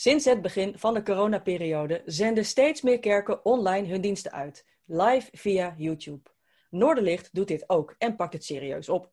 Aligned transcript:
Sinds 0.00 0.24
het 0.24 0.42
begin 0.42 0.78
van 0.78 0.94
de 0.94 1.02
coronaperiode 1.02 2.02
zenden 2.04 2.44
steeds 2.44 2.82
meer 2.82 2.98
kerken 2.98 3.44
online 3.44 3.88
hun 3.88 4.00
diensten 4.00 4.32
uit, 4.32 4.66
live 4.84 5.28
via 5.32 5.74
YouTube. 5.76 6.30
Noorderlicht 6.70 7.34
doet 7.34 7.48
dit 7.48 7.64
ook 7.66 7.94
en 7.98 8.16
pakt 8.16 8.32
het 8.32 8.44
serieus 8.44 8.88
op. 8.88 9.10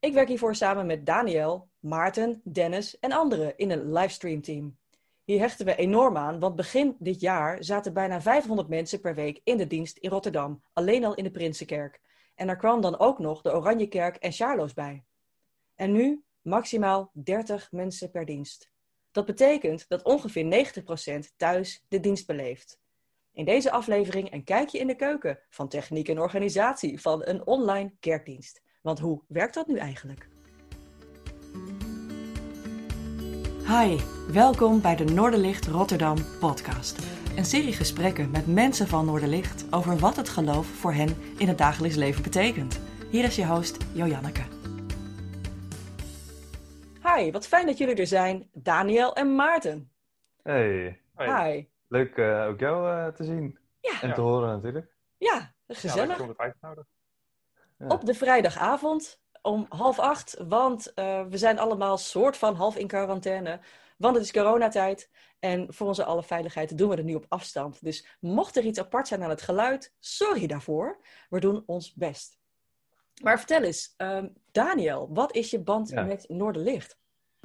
Ik 0.00 0.12
werk 0.12 0.28
hiervoor 0.28 0.54
samen 0.54 0.86
met 0.86 1.06
Daniel, 1.06 1.68
Maarten, 1.78 2.40
Dennis 2.44 2.98
en 2.98 3.12
anderen 3.12 3.56
in 3.56 3.70
een 3.70 3.92
livestreamteam. 3.92 4.76
Hier 5.24 5.38
hechten 5.38 5.66
we 5.66 5.76
enorm 5.76 6.16
aan, 6.16 6.40
want 6.40 6.56
begin 6.56 6.96
dit 6.98 7.20
jaar 7.20 7.64
zaten 7.64 7.92
bijna 7.92 8.20
500 8.20 8.68
mensen 8.68 9.00
per 9.00 9.14
week 9.14 9.40
in 9.44 9.56
de 9.56 9.66
dienst 9.66 9.98
in 9.98 10.10
Rotterdam, 10.10 10.62
alleen 10.72 11.04
al 11.04 11.14
in 11.14 11.24
de 11.24 11.30
Prinsenkerk. 11.30 12.00
En 12.34 12.48
er 12.48 12.56
kwam 12.56 12.80
dan 12.80 12.98
ook 12.98 13.18
nog 13.18 13.42
de 13.42 13.54
Oranjekerk 13.54 14.16
en 14.16 14.32
Charloes 14.32 14.74
bij. 14.74 15.04
En 15.74 15.92
nu 15.92 16.24
maximaal 16.40 17.10
30 17.12 17.72
mensen 17.72 18.10
per 18.10 18.24
dienst. 18.24 18.71
Dat 19.12 19.26
betekent 19.26 19.88
dat 19.88 20.02
ongeveer 20.02 20.66
90% 21.24 21.36
thuis 21.36 21.84
de 21.88 22.00
dienst 22.00 22.26
beleeft. 22.26 22.80
In 23.32 23.44
deze 23.44 23.70
aflevering 23.70 24.32
een 24.32 24.44
kijkje 24.44 24.78
in 24.78 24.86
de 24.86 24.96
keuken 24.96 25.38
van 25.48 25.68
techniek 25.68 26.08
en 26.08 26.20
organisatie 26.20 27.00
van 27.00 27.26
een 27.26 27.46
online 27.46 27.92
kerkdienst. 28.00 28.62
Want 28.82 28.98
hoe 28.98 29.22
werkt 29.28 29.54
dat 29.54 29.66
nu 29.66 29.76
eigenlijk? 29.76 30.28
Hi, 33.66 33.96
welkom 34.32 34.80
bij 34.80 34.96
de 34.96 35.04
Noorderlicht 35.04 35.66
Rotterdam 35.66 36.16
podcast. 36.40 36.98
Een 37.36 37.44
serie 37.44 37.72
gesprekken 37.72 38.30
met 38.30 38.46
mensen 38.46 38.88
van 38.88 39.06
Noorderlicht 39.06 39.64
over 39.70 39.98
wat 39.98 40.16
het 40.16 40.28
geloof 40.28 40.66
voor 40.66 40.92
hen 40.92 41.16
in 41.38 41.48
het 41.48 41.58
dagelijks 41.58 41.96
leven 41.96 42.22
betekent. 42.22 42.80
Hier 43.10 43.24
is 43.24 43.36
je 43.36 43.46
host 43.46 43.76
Jojanneke. 43.92 44.51
Hi, 47.16 47.30
wat 47.30 47.46
fijn 47.46 47.66
dat 47.66 47.78
jullie 47.78 47.94
er 47.94 48.06
zijn, 48.06 48.48
Daniel 48.52 49.14
en 49.14 49.34
Maarten. 49.34 49.92
Hey. 50.42 51.00
Hi. 51.16 51.66
Leuk 51.88 52.16
uh, 52.16 52.46
ook 52.46 52.60
jou 52.60 52.88
uh, 52.88 53.06
te 53.06 53.24
zien. 53.24 53.58
Ja. 53.80 54.02
En 54.02 54.14
te 54.14 54.20
horen 54.20 54.48
natuurlijk. 54.48 54.94
Ja, 55.18 55.54
gezellig. 55.68 56.18
Ja. 57.78 57.86
Op 57.88 58.04
de 58.04 58.14
vrijdagavond 58.14 59.22
om 59.42 59.66
half 59.68 59.98
acht, 59.98 60.36
want 60.48 60.92
uh, 60.94 61.26
we 61.26 61.38
zijn 61.38 61.58
allemaal 61.58 61.98
soort 61.98 62.36
van 62.36 62.54
half 62.54 62.76
in 62.76 62.86
quarantaine. 62.86 63.60
Want 63.96 64.14
het 64.14 64.24
is 64.24 64.32
coronatijd 64.32 65.10
en 65.38 65.74
voor 65.74 65.86
onze 65.86 66.04
alle 66.04 66.22
veiligheid 66.22 66.78
doen 66.78 66.88
we 66.88 66.94
het 66.94 67.04
nu 67.04 67.14
op 67.14 67.26
afstand. 67.28 67.84
Dus 67.84 68.16
mocht 68.20 68.56
er 68.56 68.64
iets 68.64 68.78
apart 68.78 69.08
zijn 69.08 69.22
aan 69.22 69.30
het 69.30 69.42
geluid, 69.42 69.94
sorry 69.98 70.46
daarvoor. 70.46 70.98
We 71.28 71.40
doen 71.40 71.62
ons 71.66 71.94
best. 71.94 72.40
Maar 73.22 73.38
vertel 73.38 73.62
eens, 73.62 73.94
uh, 73.98 74.24
Daniel, 74.52 75.08
wat 75.12 75.34
is 75.34 75.50
je 75.50 75.60
band 75.60 75.88
Ja. 75.88 76.02
met 76.02 76.28
Noorderlicht? 76.28 77.00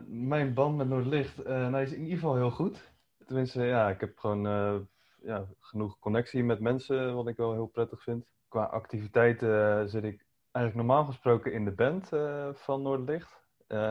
Mijn 0.06 0.54
band 0.54 0.78
met 0.78 0.88
Noordlicht 0.88 1.40
uh, 1.40 1.46
nou, 1.46 1.84
is 1.84 1.94
in 1.94 2.02
ieder 2.02 2.18
geval 2.18 2.36
heel 2.36 2.52
goed. 2.52 2.92
Tenminste, 3.26 3.64
ja, 3.64 3.90
ik 3.90 4.00
heb 4.00 4.18
gewoon 4.18 4.46
uh, 4.46 4.80
ja, 5.22 5.46
genoeg 5.60 6.00
connectie 6.00 6.44
met 6.44 6.60
mensen, 6.60 7.16
wat 7.16 7.28
ik 7.28 7.38
wel 7.38 7.54
heel 7.54 7.68
prettig 7.68 8.04
vind. 8.04 8.26
Qua 8.48 8.64
activiteiten 8.64 9.50
uh, 9.50 9.86
zit 9.86 10.04
ik 10.04 10.26
eigenlijk 10.52 10.88
normaal 10.88 11.06
gesproken 11.06 11.54
in 11.54 11.66
de 11.66 11.72
band 11.72 12.10
van 12.60 12.82
Noordlicht. 12.82 13.40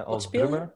Als 0.04 0.30
drummer. 0.30 0.74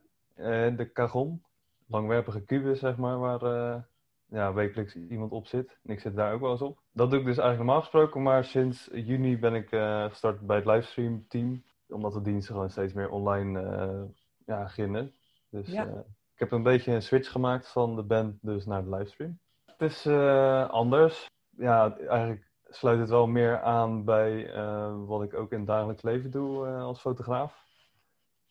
De 0.76 0.90
Cajon. 0.92 1.42
Langwerpige 1.86 2.44
kubus, 2.44 2.78
zeg 2.80 2.96
maar, 2.96 3.18
waar 3.18 3.84
ja, 4.30 4.52
wekelijks 4.52 4.94
iemand 4.94 5.32
op 5.32 5.46
zit. 5.46 5.78
En 5.82 5.92
ik 5.92 6.00
zit 6.00 6.16
daar 6.16 6.32
ook 6.32 6.40
wel 6.40 6.50
eens 6.50 6.62
op. 6.62 6.82
Dat 6.92 7.10
doe 7.10 7.18
ik 7.18 7.24
dus 7.24 7.38
eigenlijk 7.38 7.58
normaal 7.58 7.80
gesproken, 7.80 8.22
maar 8.22 8.44
sinds 8.44 8.90
juni 8.92 9.38
ben 9.38 9.54
ik 9.54 9.72
uh, 9.72 10.04
gestart 10.04 10.40
bij 10.40 10.56
het 10.56 10.66
livestream 10.66 11.24
team. 11.28 11.64
Omdat 11.88 12.12
de 12.12 12.22
diensten 12.22 12.54
gewoon 12.54 12.70
steeds 12.70 12.92
meer 12.92 13.10
online 13.10 13.62
uh, 13.62 14.02
ja, 14.46 14.62
beginnen. 14.62 15.12
Dus 15.50 15.68
Ja. 15.68 15.86
uh, 15.86 15.92
ik 16.34 16.38
heb 16.38 16.50
een 16.52 16.62
beetje 16.62 16.92
een 16.92 17.02
switch 17.02 17.30
gemaakt 17.30 17.68
van 17.68 17.96
de 17.96 18.02
band 18.02 18.38
dus 18.40 18.66
naar 18.66 18.84
de 18.84 18.90
livestream. 18.96 19.38
Het 19.66 19.90
is 19.90 20.06
uh, 20.06 20.68
anders. 20.70 21.26
Ja, 21.50 21.96
eigenlijk 21.98 22.48
sluit 22.68 22.98
het 23.00 23.08
wel 23.08 23.26
meer 23.26 23.60
aan 23.60 24.04
bij 24.04 24.54
uh, 24.56 24.94
wat 25.06 25.22
ik 25.22 25.34
ook 25.34 25.52
in 25.52 25.58
het 25.58 25.66
dagelijks 25.66 26.02
leven 26.02 26.30
doe 26.30 26.66
als 26.66 27.00
fotograaf. 27.00 27.64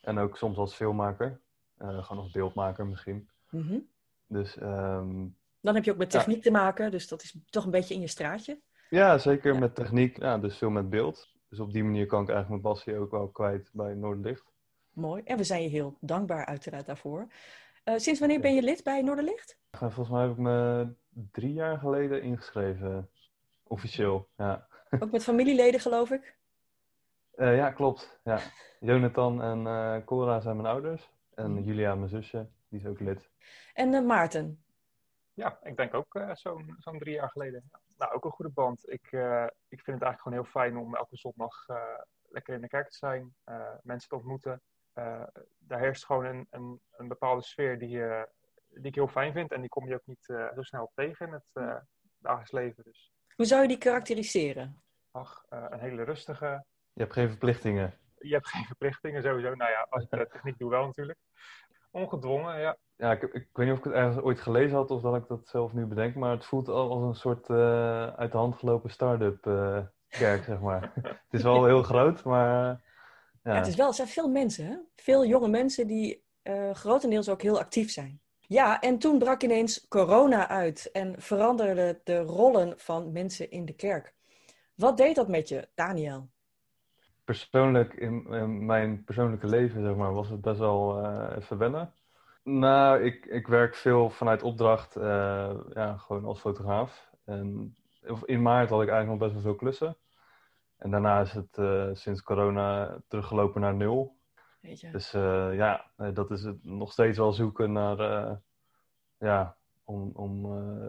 En 0.02 0.18
ook 0.18 0.38
soms 0.38 0.58
als 0.58 0.74
filmmaker. 0.76 1.40
Gewoon 1.78 2.24
als 2.24 2.32
beeldmaker 2.32 2.88
misschien. 2.88 3.30
Mhm. 3.50 3.80
Dus 4.28 4.56
um, 4.62 5.36
Dan 5.62 5.76
heb 5.76 5.84
je 5.84 5.92
ook 5.92 5.98
met 5.98 6.12
Ja. 6.12 6.20
techniek 6.20 6.42
te 6.44 6.52
maken, 6.52 6.92
dus 6.92 7.08
dat 7.08 7.24
is 7.24 7.36
toch 7.50 7.64
een 7.66 7.72
beetje 7.72 7.94
in 7.94 8.02
je 8.02 8.08
straatje. 8.08 8.60
ja, 8.90 9.18
zeker 9.18 9.54
Ja. 9.54 9.60
met 9.60 9.76
techniek. 9.76 10.18
Ja, 10.18 10.38
dus 10.38 10.58
veel 10.58 10.70
met 10.70 10.90
beeld. 10.90 11.28
Dus 11.50 11.60
op 11.60 11.74
die 11.74 11.84
manier 11.84 12.06
kan 12.06 12.22
ik 12.22 12.30
eigenlijk 12.30 12.62
mijn 12.64 12.74
passie 12.74 12.98
ook 12.98 13.12
wel 13.12 13.28
kwijt 13.28 13.70
bij 13.74 13.94
Noorderlicht. 13.94 14.52
Mooi. 15.00 15.24
En 15.24 15.38
we 15.38 15.44
zijn 15.44 15.62
je 15.64 15.70
heel 15.70 15.98
dankbaar 16.00 16.46
uiteraard 16.46 16.86
daarvoor. 16.86 17.28
Eh, 17.84 17.98
sinds 17.98 18.20
wanneer 18.20 18.40
ben 18.40 18.56
je 18.56 18.62
lid 18.62 18.84
bij 18.84 19.02
Noorderlicht? 19.02 19.58
Volgens 19.72 20.10
mij 20.10 20.22
heb 20.22 20.32
ik 20.32 20.38
me 20.38 20.88
drie 21.32 21.54
jaar 21.54 21.78
geleden 21.78 22.22
ingeschreven. 22.22 23.10
Officieel, 23.64 24.30
ja. 24.38 24.68
Ook 25.00 25.12
met 25.12 25.24
familieleden, 25.24 25.80
geloof 25.80 26.12
ik. 26.12 26.38
Uh, 27.36 27.56
ja, 27.56 27.72
klopt. 27.72 28.20
Ja. 28.24 28.40
Jonathan 28.80 29.42
en 29.42 29.60
uh, 29.66 30.06
Cora 30.06 30.40
zijn 30.40 30.56
mijn 30.56 30.68
ouders. 30.68 31.10
En 31.36 31.52
Mhm. 31.54 31.64
Julia, 31.64 31.96
mijn 31.96 32.10
zusje, 32.10 32.50
die 32.70 32.80
is 32.80 32.86
ook 32.86 33.00
lid. 33.00 33.30
En 33.74 33.94
eh, 33.94 34.06
Maarten. 34.06 34.64
Ja, 35.34 35.60
ik 35.64 35.78
denk 35.78 35.94
ook 35.94 36.16
eh, 36.16 36.30
zo'n 36.36 36.76
zo'n 36.80 37.00
drie 37.00 37.14
jaar 37.14 37.30
geleden. 37.30 37.70
Nou, 37.98 38.14
ook 38.14 38.26
een 38.26 38.32
goede 38.32 38.52
band. 38.52 38.90
Ik, 38.92 39.08
eh, 39.12 39.44
ik 39.68 39.82
vind 39.82 40.00
het 40.00 40.06
eigenlijk 40.08 40.22
gewoon 40.22 40.38
heel 40.38 40.52
fijn 40.52 40.78
om 40.78 40.96
elke 40.96 41.18
zondag 41.18 41.68
eh, 41.68 41.78
lekker 42.30 42.54
in 42.56 42.62
de 42.62 42.68
kerk 42.68 42.90
te 42.90 42.98
zijn, 42.98 43.34
eh, 43.44 43.72
mensen 43.84 44.10
te 44.10 44.16
ontmoeten. 44.16 44.62
Eh, 45.00 45.44
daar 45.60 45.80
heerst 45.80 46.06
gewoon 46.06 46.26
een, 46.26 46.48
een, 46.50 46.82
een 46.98 47.08
bepaalde 47.08 47.44
sfeer 47.44 47.80
die, 47.80 48.04
eh, 48.04 48.24
die 48.70 48.86
ik 48.86 48.96
heel 48.96 49.08
fijn 49.08 49.34
vind. 49.34 49.52
En 49.52 49.62
die 49.62 49.70
kom 49.70 49.88
je 49.88 49.94
ook 49.94 50.06
niet 50.06 50.30
eh, 50.30 50.46
zo 50.56 50.62
snel 50.62 50.92
tegen 50.96 51.28
in 51.28 51.34
het 51.34 51.50
eh, 51.54 51.76
dagelijks 52.18 52.52
leven. 52.52 52.84
Dus 52.84 53.12
Hoe 53.36 53.46
zou 53.46 53.62
je 53.62 53.68
die 53.68 53.78
karakteriseren? 53.78 54.82
ach, 55.12 55.46
eh, 55.50 55.66
een 55.70 55.80
hele 55.80 56.04
rustige. 56.04 56.64
Je 56.94 57.02
hebt 57.02 57.14
geen 57.14 57.30
verplichtingen. 57.30 57.94
Je 58.18 58.34
hebt 58.34 58.48
geen 58.48 58.66
verplichtingen 58.74 59.24
sowieso. 59.24 59.56
Nou 59.56 59.72
ja, 59.72 59.88
als 59.90 60.06
je 60.10 60.18
de 60.18 60.28
techniek 60.28 60.58
doet 60.58 60.70
wel 60.70 60.86
natuurlijk. 60.86 61.18
Ongedwongen, 61.92 62.60
ja. 62.60 62.78
Ja, 62.96 63.12
ik, 63.12 63.22
ik 63.22 63.48
weet 63.54 63.66
niet 63.66 63.72
of 63.72 63.78
ik 63.78 63.84
het 63.84 63.94
ergens 63.94 64.24
ooit 64.24 64.40
gelezen 64.40 64.78
had 64.78 64.92
of 64.92 65.02
dat 65.02 65.16
ik 65.16 65.28
dat 65.28 65.48
zelf 65.48 65.74
nu 65.74 65.86
bedenk, 65.86 66.16
maar 66.16 66.32
het 66.32 66.46
voelt 66.46 66.68
al 66.68 66.92
als 66.92 67.04
een 67.04 67.16
soort 67.16 67.50
uh, 67.50 68.08
uit 68.08 68.32
de 68.32 68.38
hand 68.38 68.56
gelopen 68.56 68.90
start-up 68.90 69.46
uh, 69.46 69.80
kerk, 70.10 70.44
zeg 70.44 70.60
maar. 70.60 70.92
het 71.04 71.20
is 71.30 71.44
wel 71.44 71.66
heel 71.72 71.84
groot, 71.84 72.24
maar... 72.24 72.88
Ja, 73.44 73.56
het, 73.56 73.68
is 73.68 73.76
wel, 73.76 73.88
het 73.88 73.96
zijn 73.96 74.08
veel 74.08 74.30
mensen, 74.30 74.66
hè? 74.66 74.76
Veel 74.96 75.26
jonge 75.26 75.48
mensen 75.48 75.88
die 75.88 76.24
uh, 76.44 76.74
grotendeels 76.74 77.30
ook 77.30 77.42
heel 77.42 77.60
actief 77.60 77.92
zijn. 77.92 78.22
Ja, 78.40 78.80
en 78.80 78.98
toen 78.98 79.20
brak 79.20 79.44
ineens 79.44 79.88
corona 79.88 80.48
uit 80.48 80.90
en 80.92 81.22
veranderde 81.22 82.02
de 82.04 82.18
rollen 82.18 82.74
van 82.78 83.12
mensen 83.12 83.52
in 83.52 83.66
de 83.66 83.74
kerk. 83.74 84.14
Wat 84.76 84.98
deed 84.98 85.16
dat 85.16 85.28
met 85.28 85.48
je, 85.48 85.68
Daniel? 85.76 86.30
Persoonlijk, 87.24 87.94
in, 87.94 88.26
in 88.30 88.66
mijn 88.66 89.04
persoonlijke 89.04 89.48
leven, 89.48 89.84
zeg 89.84 89.96
maar, 89.96 90.14
was 90.14 90.30
het 90.30 90.42
best 90.42 90.60
wel 90.60 91.06
uh, 91.06 91.36
even 91.38 91.58
wennen. 91.58 91.94
Nou, 92.44 93.04
ik, 93.04 93.26
ik 93.26 93.48
werk 93.48 93.76
veel 93.76 94.10
vanuit 94.10 94.44
opdracht, 94.44 94.98
uh, 94.98 95.04
ja, 95.74 95.98
gewoon 95.98 96.26
als 96.26 96.40
fotograaf. 96.40 97.10
En 97.26 97.76
in 98.26 98.42
maart 98.42 98.70
had 98.70 98.82
ik 98.82 98.90
eigenlijk 98.90 99.20
nog 99.20 99.30
best 99.30 99.34
wel 99.34 99.42
veel 99.42 99.60
klussen. 99.60 99.98
En 100.80 100.92
daarna 100.92 101.22
is 101.22 101.32
het 101.32 101.58
uh, 101.58 101.90
sinds 101.94 102.22
corona 102.22 102.98
teruggelopen 103.08 103.62
naar 103.62 103.76
nul. 103.76 104.18
Weet 104.62 104.80
je. 104.80 104.92
Dus 104.92 105.14
uh, 105.14 105.56
ja, 105.56 105.86
dat 106.14 106.32
is 106.32 106.44
het 106.44 106.64
nog 106.64 106.92
steeds 106.92 107.18
wel 107.18 107.32
zoeken 107.32 107.72
naar, 107.72 108.00
uh, 108.00 108.36
ja, 109.18 109.56
om, 109.84 110.12
om 110.14 110.46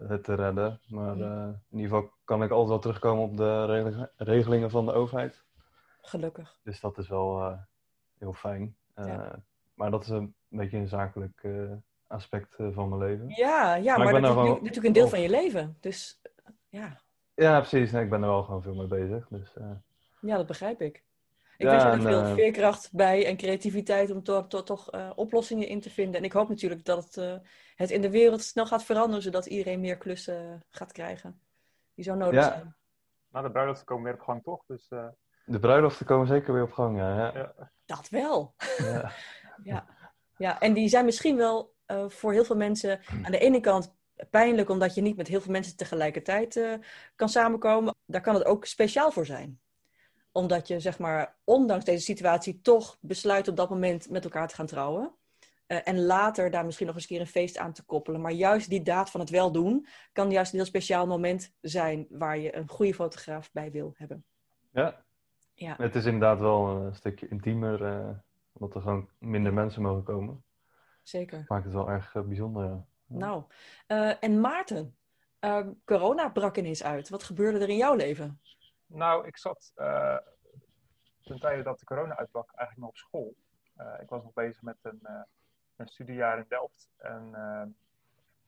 het 0.07 0.23
te 0.23 0.33
redden. 0.33 0.79
Maar 0.87 1.15
in 1.15 1.77
ieder 1.77 1.89
geval 1.89 2.11
kan 2.23 2.43
ik 2.43 2.51
altijd 2.51 2.69
wel 2.69 2.79
terugkomen 2.79 3.23
op 3.23 3.37
de 3.37 3.65
regel 3.65 4.07
regelingen 4.15 4.69
van 4.69 4.85
de 4.85 4.93
overheid. 4.93 5.43
Gelukkig. 6.01 6.59
Dus 6.63 6.79
dat 6.79 6.97
is 6.97 7.07
wel 7.07 7.57
heel 8.17 8.33
fijn. 8.33 8.75
Ja. 8.95 9.43
Maar 9.73 9.91
dat 9.91 10.03
is 10.03 10.09
een 10.09 10.35
beetje 10.47 10.77
een 10.77 10.87
zakelijk 10.87 11.47
aspect 12.07 12.55
van 12.55 12.89
mijn 12.89 13.01
leven. 13.01 13.29
Ja, 13.29 13.75
ja 13.75 13.97
maar, 13.97 14.11
maar 14.11 14.21
dat 14.21 14.45
is 14.45 14.49
natuurlijk 14.49 14.85
een 14.85 14.93
deel 14.93 15.07
van 15.07 15.21
je 15.21 15.29
leven. 15.29 15.77
Dus 15.79 16.21
ja. 16.69 17.01
Ja, 17.41 17.59
precies. 17.59 17.91
Nee, 17.91 18.03
ik 18.03 18.09
ben 18.09 18.21
er 18.21 18.27
wel 18.27 18.43
gewoon 18.43 18.61
veel 18.61 18.75
mee 18.75 18.87
bezig. 18.87 19.27
Dus, 19.29 19.55
uh... 19.57 19.71
Ja, 20.19 20.37
dat 20.37 20.47
begrijp 20.47 20.81
ik. 20.81 21.03
Ik 21.57 21.67
ja, 21.67 21.71
wens 21.71 22.03
er 22.03 22.11
veel 22.11 22.21
uh... 22.23 22.33
veerkracht 22.33 22.89
bij 22.91 23.25
en 23.25 23.37
creativiteit 23.37 24.11
om 24.11 24.23
to 24.23 24.47
to 24.47 24.63
toch 24.63 24.93
uh, 24.93 25.09
oplossingen 25.15 25.67
in 25.67 25.81
te 25.81 25.89
vinden. 25.89 26.19
En 26.19 26.23
ik 26.23 26.31
hoop 26.31 26.49
natuurlijk 26.49 26.85
dat 26.85 27.03
het, 27.03 27.17
uh, 27.17 27.33
het 27.75 27.91
in 27.91 28.01
de 28.01 28.09
wereld 28.09 28.41
snel 28.41 28.65
gaat 28.65 28.83
veranderen, 28.83 29.21
zodat 29.21 29.45
iedereen 29.45 29.79
meer 29.79 29.97
klussen 29.97 30.63
gaat 30.69 30.91
krijgen 30.91 31.41
die 31.93 32.03
zo 32.03 32.15
nodig 32.15 32.33
ja. 32.33 32.47
zijn. 32.47 32.75
Nou, 33.31 33.45
de 33.45 33.51
bruiloften 33.51 33.85
komen 33.85 34.03
weer 34.03 34.13
op 34.13 34.19
gang, 34.19 34.43
toch? 34.43 34.63
Dus, 34.67 34.87
De 35.45 35.59
bruiloften 35.59 36.05
komen 36.05 36.27
zeker 36.27 36.53
weer 36.53 36.63
op 36.63 36.71
gang, 36.71 36.97
ja. 36.97 37.31
ja. 37.33 37.53
Dat 37.85 38.09
wel. 38.09 38.55
Ja. 38.77 39.11
ja. 39.63 39.85
ja, 40.37 40.59
en 40.59 40.73
die 40.73 40.89
zijn 40.89 41.05
misschien 41.05 41.37
wel 41.37 41.73
voor 42.07 42.31
heel 42.31 42.45
veel 42.45 42.55
mensen 42.55 42.99
aan 43.23 43.31
de 43.31 43.39
ene 43.39 43.59
kant 43.59 43.93
pijnlijk 44.29 44.69
omdat 44.69 44.95
je 44.95 45.01
niet 45.01 45.17
met 45.17 45.27
heel 45.27 45.41
veel 45.41 45.51
mensen 45.51 45.75
tegelijkertijd 45.75 46.55
uh, 46.55 46.73
kan 47.15 47.29
samenkomen. 47.29 47.95
Daar 48.05 48.21
kan 48.21 48.33
het 48.33 48.45
ook 48.45 48.65
speciaal 48.65 49.11
voor 49.11 49.25
zijn. 49.25 49.59
Omdat 50.31 50.67
je, 50.67 50.79
zeg 50.79 50.99
maar, 50.99 51.37
ondanks 51.43 51.85
deze 51.85 52.03
situatie 52.03 52.61
toch 52.61 52.97
besluit 53.01 53.47
op 53.47 53.55
dat 53.55 53.69
moment 53.69 54.09
met 54.09 54.23
elkaar 54.23 54.47
te 54.47 54.55
gaan 54.55 54.65
trouwen. 54.65 55.15
en 55.67 56.01
later 56.05 56.51
daar 56.51 56.65
misschien 56.65 56.85
nog 56.85 56.95
eens 56.95 57.03
een 57.03 57.09
keer 57.09 57.19
een 57.19 57.27
feest 57.31 57.57
aan 57.57 57.73
te 57.73 57.83
koppelen. 57.83 58.21
Maar 58.21 58.31
juist 58.31 58.69
die 58.69 58.81
daad 58.81 59.09
van 59.09 59.19
het 59.19 59.29
wel 59.29 59.51
doen 59.51 59.87
kan 60.11 60.31
juist 60.31 60.51
een 60.51 60.57
heel 60.57 60.67
speciaal 60.67 61.07
moment 61.07 61.53
zijn 61.61 62.05
waar 62.09 62.37
je 62.37 62.55
een 62.55 62.67
goede 62.67 62.93
fotograaf 62.93 63.51
bij 63.51 63.71
wil 63.71 63.93
hebben. 63.97 64.25
Ja, 64.71 65.03
Ja. 65.53 65.75
het 65.77 65.95
is 65.95 66.05
inderdaad 66.05 66.39
wel 66.39 66.67
een 66.67 66.95
stukje 66.95 67.27
intiemer, 67.27 67.85
eh, 67.85 68.09
omdat 68.51 68.75
er 68.75 68.81
gewoon 68.81 69.09
minder 69.19 69.53
mensen 69.53 69.81
mogen 69.81 70.03
komen. 70.03 70.43
Zeker. 71.03 71.45
Maakt 71.47 71.63
het 71.63 71.73
wel 71.73 71.89
erg 71.89 72.15
eh, 72.15 72.21
bijzonder, 72.21 72.63
ja. 72.65 72.85
Nou, 73.11 73.43
eh, 73.87 74.23
en 74.23 74.39
Maarten, 74.39 74.97
eh, 75.39 75.67
corona 75.85 76.29
brak 76.29 76.57
ineens 76.57 76.83
uit. 76.83 77.09
Wat 77.09 77.23
gebeurde 77.23 77.59
er 77.59 77.69
in 77.69 77.77
jouw 77.77 77.95
leven? 77.95 78.41
Nou, 78.85 79.27
ik 79.27 79.37
zat 79.37 79.71
eh 79.75 80.17
ten 81.23 81.39
tijde 81.39 81.63
dat 81.63 81.79
de 81.79 81.85
corona 81.85 82.17
uitbrak 82.17 82.51
eigenlijk 82.55 82.77
nog 82.77 82.89
op 82.89 82.97
school. 82.97 83.35
Eh, 83.75 84.01
ik 84.01 84.09
was 84.09 84.23
nog 84.23 84.33
bezig 84.33 84.61
met 84.61 84.77
een, 84.81 85.07
een 85.75 85.87
studiejaar 85.87 86.37
in 86.37 86.45
Delft. 86.47 86.89
En, 86.97 87.75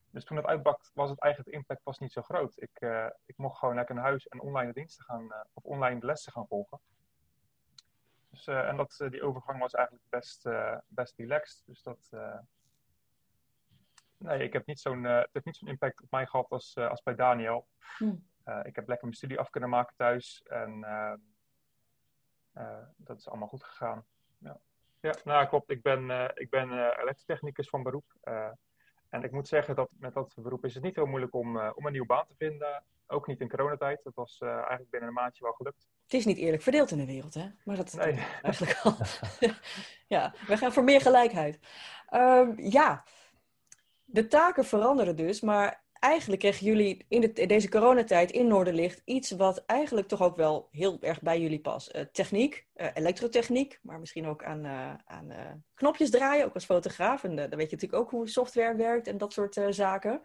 dus 0.09 0.23
toen 0.23 0.37
het 0.37 0.45
uitbrak 0.45 0.89
was 0.93 1.09
het 1.09 1.19
eigenlijk, 1.19 1.51
de 1.51 1.57
impact 1.57 1.83
was 1.83 1.99
niet 1.99 2.11
zo 2.11 2.21
groot. 2.21 2.53
Ik, 2.55 2.81
ik 3.25 3.37
mocht 3.37 3.57
gewoon 3.57 3.75
lekker 3.75 3.95
naar 3.95 4.03
huis 4.03 4.27
en 4.27 4.41
online 4.41 4.73
diensten 4.73 5.05
gaan, 5.05 5.33
of 5.53 5.63
online 5.63 6.05
lessen 6.05 6.31
gaan 6.31 6.47
volgen. 6.47 6.79
Dus, 8.29 8.47
en 8.47 8.77
dat, 8.77 9.05
die 9.09 9.23
overgang 9.23 9.59
was 9.59 9.73
eigenlijk 9.73 10.09
best, 10.09 10.49
best 10.87 11.17
relaxed. 11.17 11.63
Dus 11.65 11.83
dat, 11.83 12.09
nee, 14.23 14.43
ik 14.43 14.53
heb 14.53 14.65
niet 14.65 14.79
zo'n, 14.79 15.05
eh, 15.05 15.17
het 15.17 15.29
heeft 15.31 15.45
niet 15.45 15.55
zo'n 15.55 15.67
impact 15.67 16.01
op 16.01 16.11
mij 16.11 16.25
gehad 16.25 16.49
als, 16.49 16.73
eh, 16.73 16.89
als 16.89 17.03
bij 17.03 17.15
Daniel. 17.15 17.67
Hm. 17.97 18.15
Eh, 18.43 18.59
ik 18.63 18.75
heb 18.75 18.87
lekker 18.87 19.05
mijn 19.05 19.13
studie 19.13 19.39
af 19.39 19.49
kunnen 19.49 19.69
maken 19.69 19.95
thuis. 19.97 20.43
En 20.43 20.85
dat 22.95 23.17
is 23.17 23.27
allemaal 23.27 23.47
goed 23.47 23.63
gegaan. 23.63 24.05
Ja, 24.37 24.59
ja 24.99 25.15
nou 25.23 25.47
klopt. 25.47 25.69
Ik 25.69 25.81
ben, 25.81 26.31
ik 26.35 26.49
ben 26.49 26.71
elektrotechnicus 26.71 27.69
van 27.69 27.83
beroep. 27.83 28.13
En 29.09 29.23
ik 29.23 29.31
moet 29.31 29.47
zeggen 29.47 29.75
dat 29.75 29.89
met 29.91 30.13
dat 30.13 30.33
beroep 30.35 30.65
is 30.65 30.73
het 30.73 30.83
niet 30.83 30.95
heel 30.95 31.05
moeilijk 31.05 31.33
om, 31.33 31.57
om 31.57 31.85
een 31.85 31.91
nieuwe 31.91 32.07
baan 32.07 32.25
te 32.27 32.35
vinden. 32.37 32.83
Ook 33.07 33.27
niet 33.27 33.39
in 33.39 33.49
coronatijd. 33.49 34.03
Dat 34.03 34.15
was 34.15 34.39
eigenlijk 34.41 34.89
binnen 34.89 35.09
een 35.09 35.15
maandje 35.15 35.43
wel 35.43 35.53
gelukt. 35.53 35.87
Het 36.03 36.13
is 36.13 36.25
niet 36.25 36.37
eerlijk 36.37 36.63
verdeeld 36.63 36.91
in 36.91 36.97
de 36.97 37.05
wereld, 37.05 37.33
hè? 37.33 37.47
Maar 37.63 37.75
dat 37.75 37.87
is 37.87 37.93
Nee. 37.93 38.25
eigenlijk 38.41 38.79
al. 38.83 38.95
ja, 40.17 40.33
we 40.47 40.57
gaan 40.57 40.73
voor 40.73 40.83
meer 40.83 41.01
gelijkheid. 41.01 41.59
Ehm, 42.09 42.59
ja, 42.59 43.03
de 44.13 44.27
taken 44.27 44.65
veranderen 44.65 45.15
dus, 45.15 45.41
maar 45.41 45.83
eigenlijk 45.99 46.41
kregen 46.41 46.65
jullie 46.65 47.05
in, 47.07 47.21
de, 47.21 47.31
in 47.33 47.47
deze 47.47 47.69
coronatijd 47.69 48.31
in 48.31 48.47
Noorderlicht 48.47 49.01
iets 49.05 49.31
wat 49.31 49.63
eigenlijk 49.65 50.07
toch 50.07 50.21
ook 50.21 50.35
wel 50.35 50.67
heel 50.71 50.97
erg 51.01 51.21
bij 51.21 51.41
jullie 51.41 51.59
past. 51.59 51.87
Eh, 51.87 52.01
techniek, 52.11 52.65
eh, 52.73 52.87
elektrotechniek, 52.93 53.79
maar 53.81 53.99
misschien 53.99 54.27
ook 54.27 54.43
aan, 54.43 54.65
eh, 54.65 54.93
aan 55.05 55.33
knopjes 55.73 56.09
draaien, 56.09 56.45
ook 56.45 56.53
als 56.53 56.65
fotograaf. 56.65 57.23
En 57.23 57.35
dan 57.35 57.49
weet 57.49 57.69
je 57.69 57.75
natuurlijk 57.75 58.01
ook 58.01 58.09
hoe 58.09 58.29
software 58.29 58.75
werkt 58.75 59.07
en 59.07 59.17
dat 59.17 59.33
soort 59.33 59.61
zaken. 59.69 60.21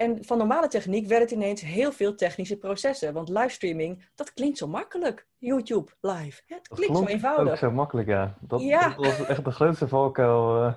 En 0.00 0.24
van 0.24 0.38
normale 0.38 0.68
techniek 0.68 1.06
werd 1.06 1.22
het 1.22 1.30
ineens 1.30 1.60
heel 1.60 1.92
veel 1.92 2.14
technische 2.14 2.56
processen. 2.56 3.12
Want 3.12 3.28
livestreaming, 3.28 4.08
dat 4.14 4.32
klinkt 4.32 4.58
zo 4.58 4.66
makkelijk. 4.66 5.26
YouTube 5.38 5.92
live. 6.00 6.42
Het 6.46 6.68
klinkt 6.68 6.96
zo 6.96 7.06
eenvoudig. 7.06 7.52
ook 7.52 7.58
zo 7.58 7.70
makkelijk, 7.70 8.08
ja. 8.08 8.36
Dat, 8.40 8.60
Ja. 8.60 8.88
dat 8.88 9.18
was 9.18 9.26
echt 9.26 9.44
de 9.44 9.50
grootste 9.50 9.88
valkuil 9.88 10.64
eh 10.64 10.74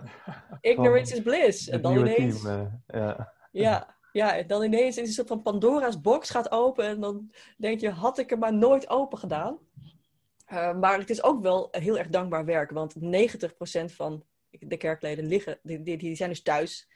Ignorance 0.61 1.13
is 1.13 1.21
bliss. 1.21 1.69
En 1.69 1.81
dan 1.81 1.97
ineens, 1.97 2.41
team. 2.41 2.71
eh, 2.87 3.01
ja. 3.01 3.33
ja, 3.51 3.95
ja, 4.11 4.37
en 4.37 4.47
dan 4.47 4.63
ineens 4.63 4.97
is 4.97 5.07
een 5.07 5.13
soort 5.13 5.27
van 5.27 5.41
Pandora's 5.41 6.01
box 6.01 6.29
gaat 6.29 6.51
open. 6.51 6.85
En 6.85 6.99
dan 6.99 7.31
denk 7.57 7.79
je, 7.79 7.89
had 7.89 8.17
ik 8.17 8.29
hem 8.29 8.39
maar 8.39 8.53
nooit 8.53 8.89
open 8.89 9.17
gedaan. 9.17 9.57
Eh, 10.45 10.73
maar 10.73 10.99
het 10.99 11.09
is 11.09 11.23
ook 11.23 11.41
wel 11.41 11.67
heel 11.71 11.97
erg 11.97 12.07
dankbaar 12.07 12.45
werk. 12.45 12.71
Want 12.71 12.95
90% 12.99 13.93
van 13.95 14.23
de 14.49 14.77
kerkleden 14.77 15.25
liggen, 15.25 15.59
die, 15.61 15.97
die 15.97 16.15
zijn 16.15 16.29
dus 16.29 16.41
thuis. 16.41 16.91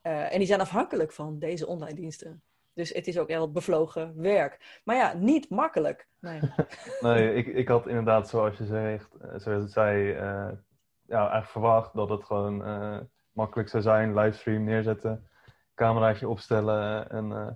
Eh, 0.00 0.32
en 0.32 0.38
die 0.38 0.46
zijn 0.46 0.60
afhankelijk 0.60 1.12
van 1.12 1.38
deze 1.38 1.66
online 1.66 1.94
diensten. 1.94 2.42
Dus 2.72 2.92
het 2.92 3.06
is 3.06 3.18
ook 3.18 3.28
heel 3.28 3.52
bevlogen 3.52 4.12
werk. 4.16 4.80
Maar 4.84 4.96
ja, 4.96 5.12
niet 5.14 5.50
makkelijk. 5.50 6.08
Nee. 6.20 6.40
Nee, 7.00 7.34
ik, 7.34 7.46
ik 7.46 7.68
had 7.68 7.86
inderdaad, 7.86 8.28
zoals 8.28 8.58
je 8.58 8.66
zegt, 8.66 9.14
eh, 9.14 9.28
zoals 9.36 9.62
het 9.62 9.72
zei, 9.72 10.12
eh, 10.12 10.48
ja, 11.06 11.18
eigenlijk 11.18 11.46
verwacht 11.46 11.94
dat 11.94 12.08
het 12.08 12.24
gewoon 12.24 12.64
eh, 12.64 12.98
makkelijk 13.32 13.68
zou 13.68 13.82
zijn. 13.82 14.14
Livestream 14.14 14.64
neerzetten, 14.64 15.28
cameraatje 15.74 16.28
opstellen 16.28 17.10
en 17.10 17.32
eh, 17.32 17.46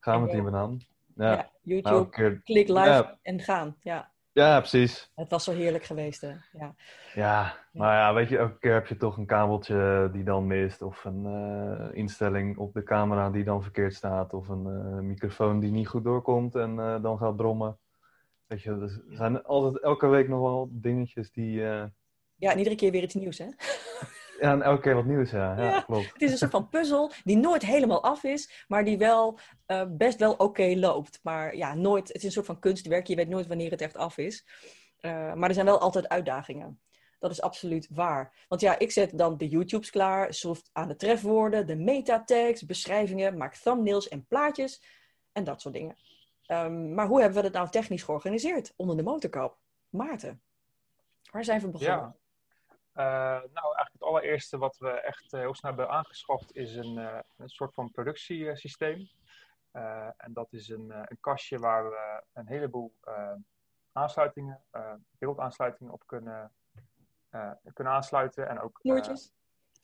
gaan 0.00 0.14
we 0.22 0.30
En 0.30 0.44
het 0.44 0.54
aan. 0.54 0.80
Ja, 1.14 1.30
Ja, 1.32 1.50
YouTube, 1.62 1.90
nou, 1.94 2.08
keer, 2.08 2.40
klik 2.42 2.68
live 2.68 2.80
Ja. 2.80 3.18
en 3.22 3.40
gaan. 3.40 3.76
Ja, 3.80 4.10
ja, 4.44 4.58
precies. 4.58 5.10
het 5.14 5.30
was 5.30 5.44
zo 5.44 5.52
heerlijk 5.52 5.84
geweest. 5.84 6.20
Hè? 6.20 6.32
Ja. 6.52 6.74
Ja, 7.14 7.56
maar 7.72 7.94
ja, 7.94 8.14
weet 8.14 8.28
je, 8.28 8.38
elke 8.38 8.58
keer 8.58 8.72
heb 8.72 8.86
je 8.86 8.96
toch 8.96 9.16
een 9.16 9.26
kabeltje 9.26 10.08
die 10.12 10.24
dan 10.24 10.46
mist. 10.46 10.82
Of 10.82 11.04
een 11.04 11.26
eh, 11.26 11.96
instelling 11.96 12.56
op 12.58 12.74
de 12.74 12.82
camera 12.82 13.30
die 13.30 13.44
dan 13.44 13.62
verkeerd 13.62 13.94
staat. 13.94 14.34
Of 14.34 14.48
een 14.48 14.66
eh, 14.66 14.98
microfoon 15.00 15.60
die 15.60 15.70
niet 15.70 15.88
goed 15.88 16.04
doorkomt 16.04 16.54
en 16.54 16.78
eh, 16.78 17.02
dan 17.02 17.18
gaat 17.18 17.36
brommen. 17.36 17.78
Weet 18.46 18.62
je, 18.62 18.78
dus 18.78 18.92
er 18.92 19.16
zijn 19.16 19.42
altijd 19.42 19.82
elke 19.82 20.06
week 20.06 20.28
nog 20.28 20.40
wel 20.40 20.68
dingetjes 20.72 21.32
die... 21.32 21.60
ja, 22.36 22.50
en 22.50 22.58
iedere 22.58 22.76
keer 22.76 22.90
weer 22.90 23.02
iets 23.02 23.14
nieuws. 23.14 23.38
Hè? 23.38 23.46
ja, 24.40 24.52
en 24.52 24.62
elke 24.62 24.82
keer 24.82 24.94
wat 24.94 25.04
nieuws, 25.04 25.30
ja. 25.30 25.56
Ja, 25.56 25.64
Ja. 25.64 25.80
klopt. 25.80 26.12
Het 26.12 26.22
is 26.22 26.30
een 26.30 26.38
soort 26.38 26.50
van 26.50 26.68
puzzel 26.68 27.10
die 27.24 27.36
nooit 27.36 27.62
helemaal 27.62 28.02
af 28.02 28.24
is, 28.24 28.64
maar 28.68 28.84
die 28.84 28.98
wel 28.98 29.38
eh, 29.66 29.82
best 29.88 30.18
wel 30.18 30.32
oké 30.32 30.72
loopt. 30.76 31.20
Maar 31.22 31.56
ja, 31.56 31.74
nooit, 31.74 32.08
het 32.08 32.16
is 32.16 32.24
een 32.24 32.30
soort 32.32 32.46
van 32.46 32.58
kunstwerk. 32.58 33.06
Je 33.06 33.16
weet 33.16 33.28
nooit 33.28 33.46
wanneer 33.46 33.70
het 33.70 33.80
echt 33.80 33.96
af 33.96 34.18
is. 34.18 34.46
Eh, 34.96 35.32
maar 35.34 35.48
er 35.48 35.54
zijn 35.54 35.66
wel 35.66 35.78
altijd 35.80 36.08
uitdagingen. 36.08 36.80
Dat 37.18 37.30
is 37.30 37.40
absoluut 37.42 37.88
waar. 37.90 38.44
Want 38.48 38.60
ja, 38.60 38.78
ik 38.78 38.90
zet 38.90 39.18
dan 39.18 39.36
de 39.36 39.48
YouTubes 39.48 39.90
klaar, 39.90 40.34
schroef 40.34 40.62
aan 40.72 40.88
de 40.88 40.96
trefwoorden, 40.96 41.66
de 41.66 41.76
metatags, 41.76 42.64
beschrijvingen, 42.66 43.36
maak 43.36 43.54
thumbnails 43.54 44.08
en 44.08 44.26
plaatjes 44.26 44.82
en 45.32 45.44
dat 45.44 45.60
soort 45.60 45.74
dingen. 45.74 45.96
Ehm, 46.46 46.94
maar 46.94 47.06
hoe 47.06 47.20
hebben 47.20 47.36
we 47.36 47.44
dat 47.44 47.52
nou 47.52 47.68
technisch 47.70 48.02
georganiseerd 48.02 48.72
onder 48.76 48.96
de 48.96 49.02
motorkap? 49.02 49.58
Maarten, 49.88 50.42
waar 51.30 51.44
zijn 51.44 51.60
we 51.60 51.68
begonnen? 51.68 51.96
Ja. 51.96 52.16
Eh, 52.96 53.04
nou, 53.32 53.44
eigenlijk 53.52 53.92
het 53.92 54.02
allereerste 54.02 54.58
wat 54.58 54.78
we 54.78 54.90
echt 54.90 55.32
eh, 55.32 55.40
heel 55.40 55.54
snel 55.54 55.70
hebben 55.74 55.90
aangeschaft 55.94 56.54
is 56.54 56.76
een, 56.76 56.98
eh, 56.98 57.18
een 57.36 57.48
soort 57.48 57.74
van 57.74 57.90
productiesysteem. 57.90 59.08
En 60.16 60.32
dat 60.32 60.52
is 60.52 60.68
een, 60.68 60.90
een 60.90 61.20
kastje 61.20 61.58
waar 61.58 61.90
we 61.90 62.22
een 62.32 62.46
heleboel 62.46 62.94
aansluitingen, 63.92 64.64
beeldaansluitingen 65.18 65.92
op 65.92 66.06
kunnen, 66.06 66.52
kunnen 67.72 67.92
aansluiten. 67.92 68.48
En 68.48 68.60
ook 68.60 68.78
Snoertjes, 68.82 69.32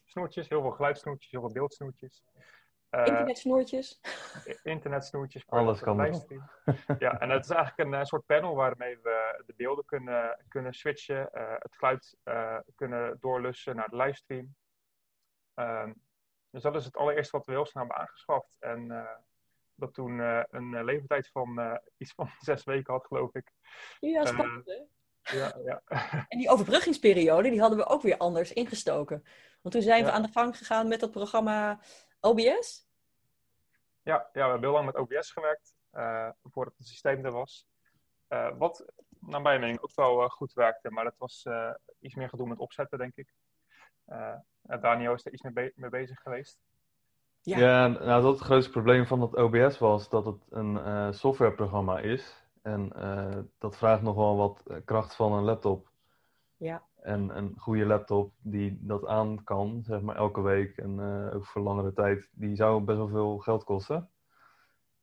snoertjes, 0.04 0.48
heel 0.48 0.60
veel 0.60 0.70
geluidssnoertjes, 0.70 1.30
heel 1.30 1.40
veel 1.40 1.52
beeldsnoertjes. 1.52 2.24
Eh, 2.92 3.06
internetsnoertjes. 3.06 4.00
internetsnoertjes. 4.62 5.44
Alles 5.46 5.80
kan 5.80 6.00
livestream. 6.00 6.50
Ja, 6.98 7.20
en 7.20 7.30
het 7.30 7.44
is 7.44 7.50
eigenlijk 7.50 7.88
een 7.88 8.00
eh, 8.00 8.04
soort 8.04 8.26
panel 8.26 8.54
waarmee 8.54 8.98
we 9.02 9.42
de 9.46 9.54
beelden 9.56 9.84
kunnen, 9.84 10.44
kunnen 10.48 10.72
switchen, 10.72 11.32
eh, 11.32 11.54
het 11.58 11.76
geluid 11.76 12.16
eh, 12.22 12.58
kunnen 12.74 13.16
doorlussen 13.20 13.76
naar 13.76 13.88
de 13.88 13.96
livestream. 13.96 14.54
Ehm, 15.54 15.92
dus 16.50 16.62
dat 16.62 16.76
is 16.76 16.84
het 16.84 16.96
allereerste 16.96 17.36
wat 17.36 17.46
we 17.46 17.52
heel 17.52 17.66
snel 17.66 17.82
hebben 17.82 18.02
aangeschaft. 18.02 18.56
En 18.60 18.90
eh, 18.90 19.16
dat 19.74 19.94
toen 19.94 20.20
eh, 20.20 20.42
een 20.50 20.84
leeftijd 20.84 21.28
van 21.28 21.58
eh, 21.58 21.74
iets 21.96 22.12
van 22.12 22.30
zes 22.48 22.64
weken 22.64 22.92
had, 22.92 23.06
geloof 23.06 23.34
ik. 23.34 23.52
Ja, 24.00 24.24
spannend 24.24 24.66
hè? 24.66 24.80
Ja, 25.36 25.58
ja. 25.64 25.82
En 26.28 26.38
die 26.38 26.50
overbruggingsperiode, 26.50 27.50
die 27.50 27.60
hadden 27.60 27.78
we 27.78 27.86
ook 27.86 28.02
weer 28.02 28.16
anders 28.16 28.52
ingestoken. 28.52 29.22
Want 29.62 29.74
toen 29.74 29.84
zijn 29.84 30.04
we 30.04 30.10
aan 30.10 30.22
de 30.22 30.32
gang 30.32 30.56
gegaan 30.56 30.88
met 30.88 31.00
dat 31.00 31.10
programma 31.10 31.80
OBS. 32.22 32.86
Ja, 34.02 34.14
ja, 34.14 34.28
we 34.32 34.40
hebben 34.40 34.60
heel 34.60 34.72
lang 34.72 34.86
met 34.86 34.96
OBS 34.96 35.30
gewerkt, 35.30 35.74
eh, 35.90 36.28
voordat 36.44 36.74
het 36.76 36.86
systeem 36.86 37.24
er 37.24 37.32
was. 37.32 37.66
Eh, 38.28 38.48
wat, 38.58 38.84
naar 39.20 39.42
mijn 39.42 39.60
mening, 39.60 39.80
ook 39.80 39.94
wel 39.94 40.22
eh, 40.22 40.30
goed 40.30 40.52
werkte, 40.52 40.90
maar 40.90 41.04
dat 41.04 41.18
was 41.18 41.42
eh, 41.44 41.70
iets 42.00 42.14
meer 42.14 42.28
gedoe 42.28 42.48
met 42.48 42.58
opzetten, 42.58 42.98
denk 42.98 43.16
ik. 43.16 43.34
Eh, 44.04 44.34
Daniel 44.80 45.12
is 45.12 45.26
er 45.26 45.32
iets 45.32 45.42
mee, 45.42 45.52
be- 45.52 45.72
mee 45.74 45.90
bezig 45.90 46.20
geweest. 46.20 46.58
Ja. 47.40 47.58
Ja, 47.58 47.86
nou, 47.86 48.22
dat 48.22 48.32
het 48.32 48.40
grootste 48.44 48.70
probleem 48.70 49.06
van 49.06 49.20
het 49.20 49.36
OBS 49.36 49.78
was 49.78 50.08
dat 50.08 50.24
het 50.26 50.46
een 50.50 50.78
eh, 50.78 51.12
softwareprogramma 51.12 51.98
is. 51.98 52.40
En 52.62 52.92
eh, 52.92 53.38
dat 53.58 53.76
vraagt 53.76 54.02
nog 54.02 54.14
wel 54.16 54.36
wat 54.36 54.62
kracht 54.84 55.14
van 55.16 55.32
een 55.32 55.42
laptop. 55.44 55.88
Ja. 56.56 56.82
En 57.02 57.36
een 57.36 57.54
goede 57.56 57.86
laptop 57.86 58.32
die 58.40 58.78
dat 58.80 59.06
aan 59.06 59.44
kan, 59.44 59.82
zeg 59.86 60.00
maar 60.00 60.16
elke 60.16 60.40
week 60.40 60.76
en 60.76 61.00
eh, 61.00 61.34
ook 61.34 61.46
voor 61.46 61.62
langere 61.62 61.92
tijd, 61.92 62.28
die 62.32 62.56
zou 62.56 62.82
best 62.82 62.98
wel 62.98 63.08
veel 63.08 63.38
geld 63.38 63.64
kosten. 63.64 64.08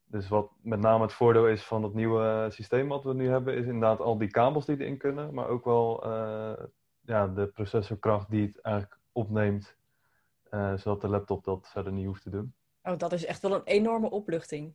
Dus 0.06 0.28
wat 0.28 0.52
met 0.62 0.80
name 0.80 1.04
het 1.04 1.14
voordeel 1.14 1.48
is 1.48 1.64
van 1.64 1.84
het 1.84 1.94
nieuwe 1.94 2.48
systeem 2.50 2.88
wat 2.88 3.04
we 3.04 3.14
nu 3.14 3.30
hebben, 3.30 3.56
is 3.56 3.66
inderdaad 3.66 4.00
al 4.00 4.18
die 4.18 4.30
kabels 4.30 4.66
die 4.66 4.80
erin 4.80 4.98
kunnen, 4.98 5.34
maar 5.34 5.48
ook 5.48 5.66
wel 5.66 6.04
eh, 6.04 6.64
ja, 7.02 7.28
de 7.28 7.48
processorkracht 7.48 8.30
die 8.30 8.46
het 8.46 8.62
eigenlijk 8.62 9.00
opneemt, 9.12 9.76
eh, 10.50 10.78
zodat 10.78 11.02
de 11.02 11.08
laptop 11.08 11.44
dat 11.44 11.70
verder 11.72 11.94
niet 11.94 12.06
hoeft 12.06 12.24
te 12.24 12.30
doen. 12.30 12.54
Oh, 12.84 12.98
dat 12.98 13.12
is 13.12 13.26
echt 13.26 13.42
wel 13.42 13.54
een 13.54 13.64
enorme 13.64 14.10
opluchting. 14.10 14.74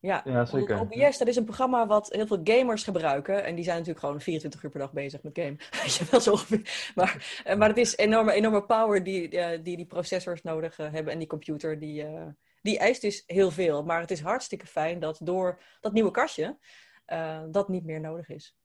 Ja, 0.00 0.20
Ja, 0.24 0.44
zeker. 0.44 0.80
OBS, 0.80 1.18
dat 1.18 1.28
is 1.28 1.36
een 1.36 1.44
programma 1.44 1.86
wat 1.86 2.08
heel 2.12 2.26
veel 2.26 2.40
gamers 2.44 2.84
gebruiken. 2.84 3.44
En 3.44 3.54
die 3.54 3.64
zijn 3.64 3.76
natuurlijk 3.76 4.04
gewoon 4.04 4.20
24 4.20 4.62
uur 4.62 4.70
per 4.70 4.80
dag 4.80 4.92
bezig 4.92 5.22
met 5.22 5.38
game. 5.38 5.56
Weet 5.82 5.94
je 5.94 6.04
wel 6.10 6.20
zo 6.20 6.30
ongeveer. 6.30 6.90
Maar, 6.94 7.40
eh, 7.44 7.56
maar 7.56 7.68
het 7.68 7.76
is 7.78 7.96
enorme, 7.96 8.32
enorme 8.32 8.62
power 8.64 9.04
die, 9.04 9.28
eh, 9.38 9.64
die 9.64 9.76
die 9.76 9.86
processors 9.86 10.42
nodig 10.42 10.78
eh, 10.78 10.92
hebben. 10.92 11.12
En 11.12 11.18
die 11.18 11.28
computer, 11.28 11.78
die, 11.78 12.02
eh, 12.04 12.26
die 12.62 12.78
eist 12.78 13.00
dus 13.00 13.22
heel 13.26 13.50
veel. 13.50 13.84
Maar 13.84 14.00
het 14.00 14.10
is 14.10 14.20
hartstikke 14.20 14.66
fijn 14.66 14.98
dat 15.00 15.20
door 15.22 15.60
dat 15.80 15.92
nieuwe 15.92 16.10
kastje 16.10 16.58
eh, 17.04 17.40
dat 17.50 17.68
niet 17.68 17.84
meer 17.84 18.00
nodig 18.00 18.28
is. 18.28 18.56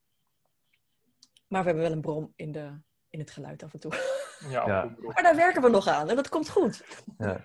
Maar 1.47 1.61
we 1.61 1.67
hebben 1.67 1.83
wel 1.85 1.93
een 1.95 2.01
brom 2.01 2.33
in, 2.35 2.51
de, 2.51 2.79
in 3.09 3.19
het 3.19 3.31
geluid 3.31 3.63
af 3.63 3.73
en 3.73 3.79
toe. 3.79 3.91
Ja. 4.49 4.95
Maar 5.01 5.23
daar 5.23 5.35
werken 5.35 5.61
we 5.61 5.69
nog 5.69 5.87
aan 5.87 6.09
en 6.09 6.15
dat 6.15 6.29
komt 6.29 6.49
goed. 6.49 6.83
Ja. 7.17 7.43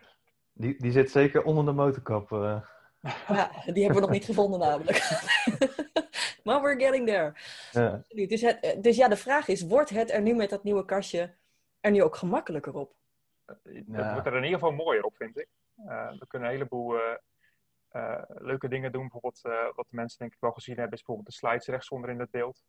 Die, 0.52 0.74
die 0.78 0.92
zit 0.92 1.10
zeker 1.10 1.42
onder 1.42 1.64
de 1.64 1.72
motorkap. 1.72 2.32
eh. 2.32 2.60
Ja, 3.28 3.50
die 3.66 3.82
hebben 3.84 3.94
we 3.94 4.00
nog 4.00 4.10
niet 4.10 4.24
gevonden 4.24 4.60
namelijk. 4.60 4.98
maar 6.44 6.62
we're 6.62 6.80
getting 6.80 7.06
there. 7.06 7.32
ja. 7.72 8.02
Dus, 8.08 8.40
het, 8.40 8.76
dus 8.82 8.96
ja, 8.96 9.08
de 9.08 9.16
vraag 9.16 9.48
is, 9.48 9.62
wordt 9.62 9.90
het 9.90 10.10
er 10.10 10.22
nu 10.22 10.34
met 10.34 10.50
dat 10.50 10.64
nieuwe 10.64 10.84
kastje 10.84 11.34
er 11.80 11.90
nu 11.90 12.02
ook 12.02 12.16
gemakkelijker 12.16 12.74
op? 12.74 12.94
Het 13.46 13.84
Ja. 13.86 14.12
wordt 14.12 14.26
er 14.26 14.36
in 14.36 14.42
ieder 14.44 14.58
geval 14.58 14.72
mooier 14.74 15.02
op, 15.02 15.16
vind 15.16 15.38
ik. 15.38 15.48
Eh, 15.86 16.10
we 16.18 16.26
kunnen 16.26 16.48
een 16.48 16.54
heleboel 16.54 16.96
eh, 16.98 17.14
eh, 17.88 18.22
leuke 18.26 18.68
dingen 18.68 18.92
doen. 18.92 19.00
Bijvoorbeeld, 19.02 19.44
eh, 19.44 19.64
wat 19.74 19.86
de 19.88 19.96
mensen 19.96 20.18
denk 20.18 20.32
ik 20.32 20.40
wel 20.40 20.52
gezien 20.52 20.76
hebben, 20.76 20.92
is 20.98 21.04
bijvoorbeeld 21.04 21.28
de 21.34 21.46
slides 21.46 21.66
rechtsonder 21.66 22.10
in 22.10 22.20
het 22.20 22.30
beeld. 22.30 22.64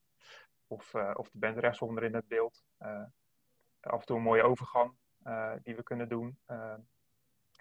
Of, 0.67 0.93
eh, 0.93 1.11
of 1.13 1.29
de 1.31 1.37
band 1.37 1.57
rechtsonder 1.57 2.03
in 2.03 2.15
het 2.15 2.27
beeld. 2.27 2.63
Eh, 2.77 3.03
af 3.81 3.99
en 3.99 4.05
toe 4.05 4.17
een 4.17 4.23
mooie 4.23 4.43
overgang 4.43 4.91
eh, 5.23 5.51
die 5.63 5.75
we 5.75 5.83
kunnen 5.83 6.09
doen. 6.09 6.37
Eh, 6.45 6.73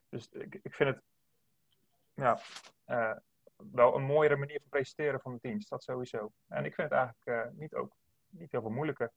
dus 0.08 0.28
ik, 0.30 0.58
ik 0.62 0.74
vind 0.74 0.94
het 0.94 1.02
ja, 2.20 2.38
eh, 2.84 3.16
wel 3.72 3.96
een 3.96 4.02
mooiere 4.02 4.36
manier 4.36 4.58
van 4.60 4.68
presenteren 4.68 5.20
van 5.20 5.32
de 5.32 5.48
dienst. 5.48 5.70
Dat 5.70 5.82
sowieso. 5.82 6.32
En 6.48 6.64
ik 6.64 6.74
vind 6.74 6.90
het 6.90 6.98
eigenlijk 6.98 7.46
eh, 7.46 7.58
niet, 7.58 7.74
ook, 7.74 7.92
niet 8.28 8.52
heel 8.52 8.60
veel 8.60 8.70
moeilijker. 8.70 9.12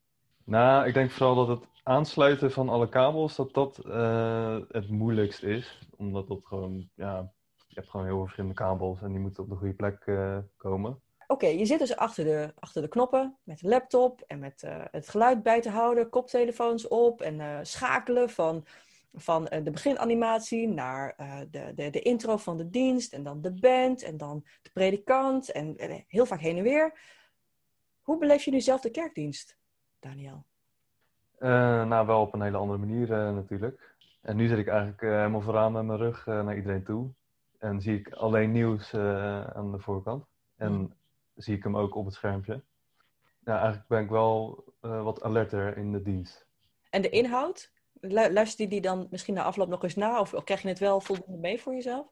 Nou, 0.46 0.88
ik 0.88 0.94
denk 0.94 1.12
vooral 1.12 1.36
dat 1.36 1.48
het 1.48 1.68
aansluiten 1.84 2.52
van 2.52 2.70
alle 2.70 2.90
kabels, 2.90 3.36
dat 3.36 3.54
dat 3.54 3.78
eh, 3.78 4.60
het 4.68 4.90
moeilijkst 4.90 5.44
is. 5.44 5.88
Omdat 5.98 6.28
dat 6.28 6.40
gewoon, 6.44 6.90
ja, 6.96 7.32
je 7.68 7.80
hebt 7.80 7.90
gewoon 7.90 8.06
heel 8.06 8.16
veel 8.16 8.24
verschillende 8.24 8.56
kabels 8.56 9.02
en 9.02 9.12
die 9.12 9.20
moeten 9.20 9.44
op 9.44 9.50
de 9.50 9.56
goede 9.56 9.74
plek 9.74 10.02
eh, 10.06 10.38
komen. 10.58 11.02
Oké, 11.28 11.48
je 11.48 11.66
zit 11.66 11.80
dus 11.80 11.96
achter 11.96 12.24
de, 12.24 12.54
achter 12.60 12.82
de 12.82 12.88
knoppen 12.88 13.38
met 13.44 13.60
de 13.60 13.68
laptop 13.68 14.22
en 14.28 14.40
met 14.40 14.64
eh, 14.64 14.82
het 14.92 15.10
geluid 15.10 15.44
bij 15.44 15.62
te 15.62 15.70
houden, 15.70 16.10
koptelefoons 16.10 16.88
op 16.88 17.22
en 17.22 17.40
eh, 17.40 17.60
schakelen 17.62 18.30
van, 18.30 18.66
van 19.14 19.48
eh, 19.48 19.64
de 19.64 19.72
beginanimatie 19.72 20.68
naar 20.68 21.14
eh, 21.18 21.40
de, 21.52 21.72
de, 21.76 21.90
de 21.90 22.02
intro 22.02 22.38
van 22.38 22.58
de 22.58 22.70
dienst 22.70 23.14
en 23.14 23.24
dan 23.24 23.42
de 23.42 23.52
band 23.52 24.04
en 24.04 24.18
dan 24.18 24.44
de 24.62 24.70
predikant 24.74 25.52
en 25.52 25.78
eh, 25.78 26.00
heel 26.08 26.26
vaak 26.26 26.40
heen 26.40 26.58
en 26.58 26.64
weer. 26.64 27.00
Hoe 28.02 28.18
beleef 28.18 28.44
je 28.44 28.52
nu 28.52 28.62
zelf 28.62 28.82
de 28.82 28.92
kerkdienst, 28.92 29.58
Daniel? 30.00 30.46
Nou, 31.40 32.06
wel 32.08 32.22
op 32.22 32.34
een 32.34 32.42
hele 32.42 32.58
andere 32.58 32.80
manier 32.80 33.08
natuurlijk. 33.08 33.96
En 34.22 34.36
nu 34.36 34.48
zit 34.48 34.58
ik 34.58 34.68
eigenlijk 34.68 35.02
helemaal 35.02 35.42
vooraan 35.42 35.72
met 35.72 35.86
mijn 35.86 36.00
rug 36.00 36.26
naar 36.26 36.56
iedereen 36.56 36.84
toe. 36.84 37.10
En 37.58 37.82
zie 37.82 38.00
ik 38.00 38.12
alleen 38.14 38.52
nieuws 38.52 38.94
aan 39.54 39.72
de 39.72 39.80
voorkant. 39.80 40.26
En 40.58 40.72
Mhm. 40.74 40.92
zie 41.36 41.56
ik 41.56 41.64
hem 41.64 41.78
ook 41.78 41.96
op 41.96 42.06
het 42.06 42.14
schermpje. 42.14 42.64
Ja, 43.46 43.56
eigenlijk 43.58 43.88
ben 43.88 44.04
ik 44.04 44.10
wel 44.10 44.64
wat 44.80 45.24
alerter 45.24 45.78
in 45.78 45.92
de 45.92 46.02
dienst. 46.02 46.46
En 46.90 47.02
de 47.02 47.10
inhoud, 47.10 47.72
luister 48.12 48.64
je 48.64 48.70
die 48.70 48.82
dan 48.82 49.08
misschien 49.10 49.34
na 49.34 49.44
afloop 49.44 49.68
nog 49.68 49.84
eens 49.84 49.96
na 49.96 50.20
of, 50.20 50.34
of 50.34 50.44
krijg 50.44 50.62
je 50.62 50.68
het 50.68 50.80
wel 50.80 51.02
voldoende 51.02 51.38
mee 51.38 51.62
voor 51.62 51.74
jezelf? 51.74 52.08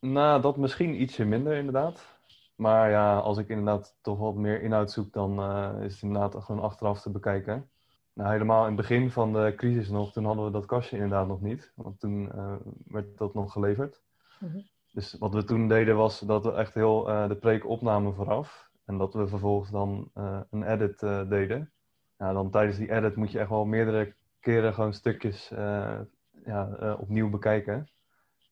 Nou, 0.00 0.40
dat 0.40 0.56
misschien 0.56 1.02
ietsje 1.02 1.24
minder 1.24 1.56
inderdaad. 1.56 2.18
Maar 2.54 2.90
ja, 2.90 3.18
als 3.18 3.38
ik 3.38 3.48
inderdaad 3.48 3.96
toch 4.00 4.18
wat 4.18 4.34
meer 4.34 4.62
inhoud 4.62 4.90
zoek, 4.90 5.12
dan 5.12 5.38
eh, 5.38 5.84
is 5.84 5.92
het 5.92 6.02
inderdaad 6.02 6.44
gewoon 6.44 6.62
achteraf 6.62 7.00
te 7.00 7.10
bekijken. 7.10 7.70
Nou, 8.12 8.30
helemaal 8.30 8.60
in 8.60 8.66
het 8.66 8.76
begin 8.76 9.10
van 9.10 9.32
de 9.32 9.52
crisis 9.56 9.88
nog, 9.88 10.12
toen 10.12 10.24
hadden 10.24 10.44
we 10.44 10.50
dat 10.50 10.66
kastje 10.66 10.96
inderdaad 10.96 11.26
nog 11.26 11.40
niet. 11.40 11.72
Want 11.74 12.00
toen 12.00 12.32
eh, 12.32 12.54
werd 12.84 13.18
dat 13.18 13.34
nog 13.34 13.52
geleverd. 13.52 14.02
Mhm. 14.40 14.60
Dus 14.92 15.16
wat 15.18 15.34
we 15.34 15.44
toen 15.44 15.68
deden 15.68 15.96
was 15.96 16.20
dat 16.20 16.44
we 16.44 16.52
echt 16.52 16.74
heel 16.74 17.08
eh, 17.08 17.28
de 17.28 17.36
preek 17.36 17.66
opnamen 17.66 18.14
vooraf. 18.14 18.70
En 18.84 18.98
dat 18.98 19.14
we 19.14 19.28
vervolgens 19.28 19.70
dan 19.70 20.10
een 20.50 20.62
edit 20.62 21.00
deden. 21.28 21.72
Nou, 22.18 22.34
dan 22.34 22.50
tijdens 22.50 22.76
die 22.76 22.92
edit 22.92 23.16
moet 23.16 23.30
je 23.30 23.38
echt 23.38 23.48
wel 23.48 23.64
meerdere 23.64 24.14
keren 24.52 24.74
gewoon 24.74 24.92
stukjes 24.92 25.50
eh, 25.50 26.00
ja, 26.44 26.68
eh, 26.80 27.00
opnieuw 27.00 27.30
bekijken. 27.30 27.88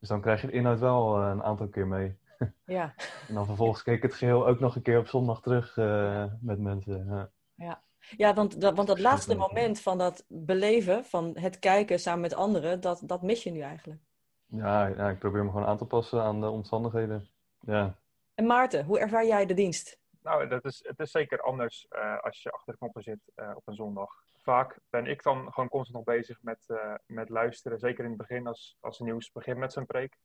Dus 0.00 0.08
dan 0.08 0.20
krijg 0.20 0.40
je 0.40 0.46
de 0.46 0.52
inhoud 0.52 0.78
wel 0.78 1.22
eh, 1.22 1.28
een 1.28 1.42
aantal 1.42 1.68
keer 1.68 1.86
mee. 1.86 2.18
Ja. 2.64 2.94
En 3.28 3.34
dan 3.34 3.46
vervolgens 3.46 3.82
keek 3.82 3.96
ik 3.96 4.02
het 4.02 4.14
geheel 4.14 4.46
ook 4.46 4.60
nog 4.60 4.76
een 4.76 4.82
keer 4.82 4.98
op 4.98 5.08
zondag 5.08 5.40
terug 5.40 5.76
eh, 5.76 6.24
met 6.40 6.58
mensen. 6.58 7.30
ja. 7.54 7.84
Ja, 8.16 8.34
want 8.34 8.60
dat, 8.60 8.76
want 8.76 8.88
dat 8.88 8.98
laatste 8.98 9.36
moment 9.36 9.80
van 9.80 9.98
dat 9.98 10.24
beleven, 10.28 11.04
van 11.04 11.38
het 11.38 11.58
kijken 11.58 12.00
samen 12.00 12.20
met 12.20 12.34
anderen, 12.34 12.80
dat, 12.80 13.02
dat 13.04 13.22
mis 13.22 13.42
je 13.42 13.50
nu 13.50 13.60
eigenlijk. 13.60 14.00
Ja, 14.46 14.86
ja, 14.86 15.08
ik 15.10 15.18
probeer 15.18 15.44
me 15.44 15.50
gewoon 15.50 15.66
aan 15.66 15.78
te 15.78 15.84
passen 15.84 16.22
aan 16.22 16.40
de 16.40 16.50
omstandigheden. 16.50 17.28
Ja, 17.60 17.98
En 18.34 18.46
Maarten, 18.46 18.84
hoe 18.84 18.98
ervaar 18.98 19.26
jij 19.26 19.46
de 19.46 19.54
dienst? 19.54 19.98
Nou, 20.22 20.48
dat 20.48 20.64
is, 20.64 20.84
het 20.86 21.00
is 21.00 21.10
zeker 21.10 21.40
anders 21.40 21.86
eh, 21.88 22.18
als 22.18 22.42
je 22.42 22.50
achter 22.50 22.72
de 22.72 22.78
knoppen 22.78 23.02
zit 23.02 23.32
eh, 23.34 23.52
op 23.54 23.68
een 23.68 23.74
zondag. 23.74 24.10
Vaak 24.46 24.78
ben 24.90 25.06
ik 25.06 25.22
dan 25.22 25.52
gewoon 25.52 25.68
constant 25.68 26.06
nog 26.06 26.16
bezig 26.16 26.42
met, 26.42 26.64
eh, 26.68 26.94
met 27.06 27.28
luisteren. 27.28 27.78
Zeker 27.78 28.04
in 28.04 28.10
het 28.10 28.18
begin, 28.18 28.46
als, 28.46 28.76
als 28.80 28.98
het 28.98 29.06
nieuws 29.06 29.32
begint 29.32 29.58
met 29.58 29.72
zijn 29.72 29.86
preek. 29.86 30.18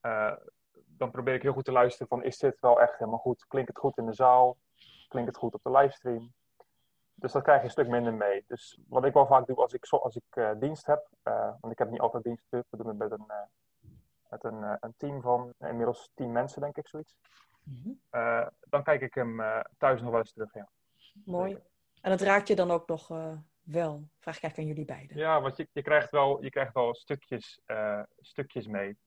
Eh, 0.00 0.32
dan 0.86 1.10
probeer 1.10 1.34
ik 1.34 1.42
heel 1.42 1.52
goed 1.52 1.64
te 1.64 1.72
luisteren 1.72 2.08
van, 2.08 2.22
is 2.22 2.38
dit 2.38 2.60
wel 2.60 2.80
echt 2.80 2.98
helemaal 2.98 3.18
goed? 3.18 3.46
Klinkt 3.46 3.68
het 3.68 3.78
goed 3.78 3.98
in 3.98 4.06
de 4.06 4.12
zaal? 4.14 4.56
Klinkt 5.08 5.28
het 5.28 5.38
goed 5.38 5.54
op 5.54 5.62
de 5.62 5.70
livestream? 5.70 6.32
Dus 7.14 7.32
dat 7.32 7.42
krijg 7.42 7.58
je 7.58 7.64
een 7.64 7.70
stuk 7.70 7.88
minder 7.88 8.14
mee. 8.14 8.44
Dus 8.46 8.78
wat 8.88 9.04
ik 9.04 9.12
wel 9.12 9.26
vaak 9.26 9.46
doe 9.46 9.56
als 9.56 9.72
ik, 9.72 9.86
zo- 9.86 9.96
als 9.96 10.16
ik 10.16 10.24
eh, 10.30 10.50
dienst 10.58 10.86
heb, 10.86 11.08
want 11.60 11.70
ik 11.72 11.78
heb 11.78 11.90
niet 11.90 12.00
altijd 12.00 12.24
dienst. 12.24 12.46
We 12.50 12.64
doen 12.70 12.86
het 12.88 12.98
met 12.98 13.10
een, 13.10 13.26
met 14.28 14.44
een, 14.44 14.76
een 14.80 14.94
team 14.96 15.20
van 15.22 15.52
inmiddels 15.58 16.10
tien 16.14 16.32
mensen, 16.32 16.60
denk 16.60 16.76
ik, 16.76 16.88
zoiets. 16.88 17.16
Eh, 18.10 18.46
dan 18.68 18.82
kijk 18.82 19.00
ik 19.00 19.14
hem 19.14 19.40
thuis 19.78 20.00
nog 20.00 20.10
wel 20.10 20.18
eens 20.18 20.32
terug, 20.32 20.54
ja. 20.54 20.68
Mooi. 21.24 21.58
En 22.04 22.10
dat 22.10 22.20
raakt 22.20 22.48
je 22.48 22.54
dan 22.54 22.70
ook 22.70 22.88
nog 22.88 23.10
eh, 23.10 23.36
wel? 23.62 24.08
Vraag 24.18 24.36
ik 24.36 24.42
eigenlijk 24.42 24.58
aan 24.58 24.66
jullie 24.66 24.84
beiden. 24.84 25.16
Ja, 25.16 25.40
want 25.40 25.56
je, 25.56 25.68
je, 25.72 25.82
krijgt 25.82 26.10
wel, 26.10 26.42
je 26.42 26.50
krijgt 26.50 26.74
wel 26.74 26.94
stukjes, 26.94 27.60
eh, 27.64 28.02
stukjes 28.20 28.66
mee. 28.66 28.98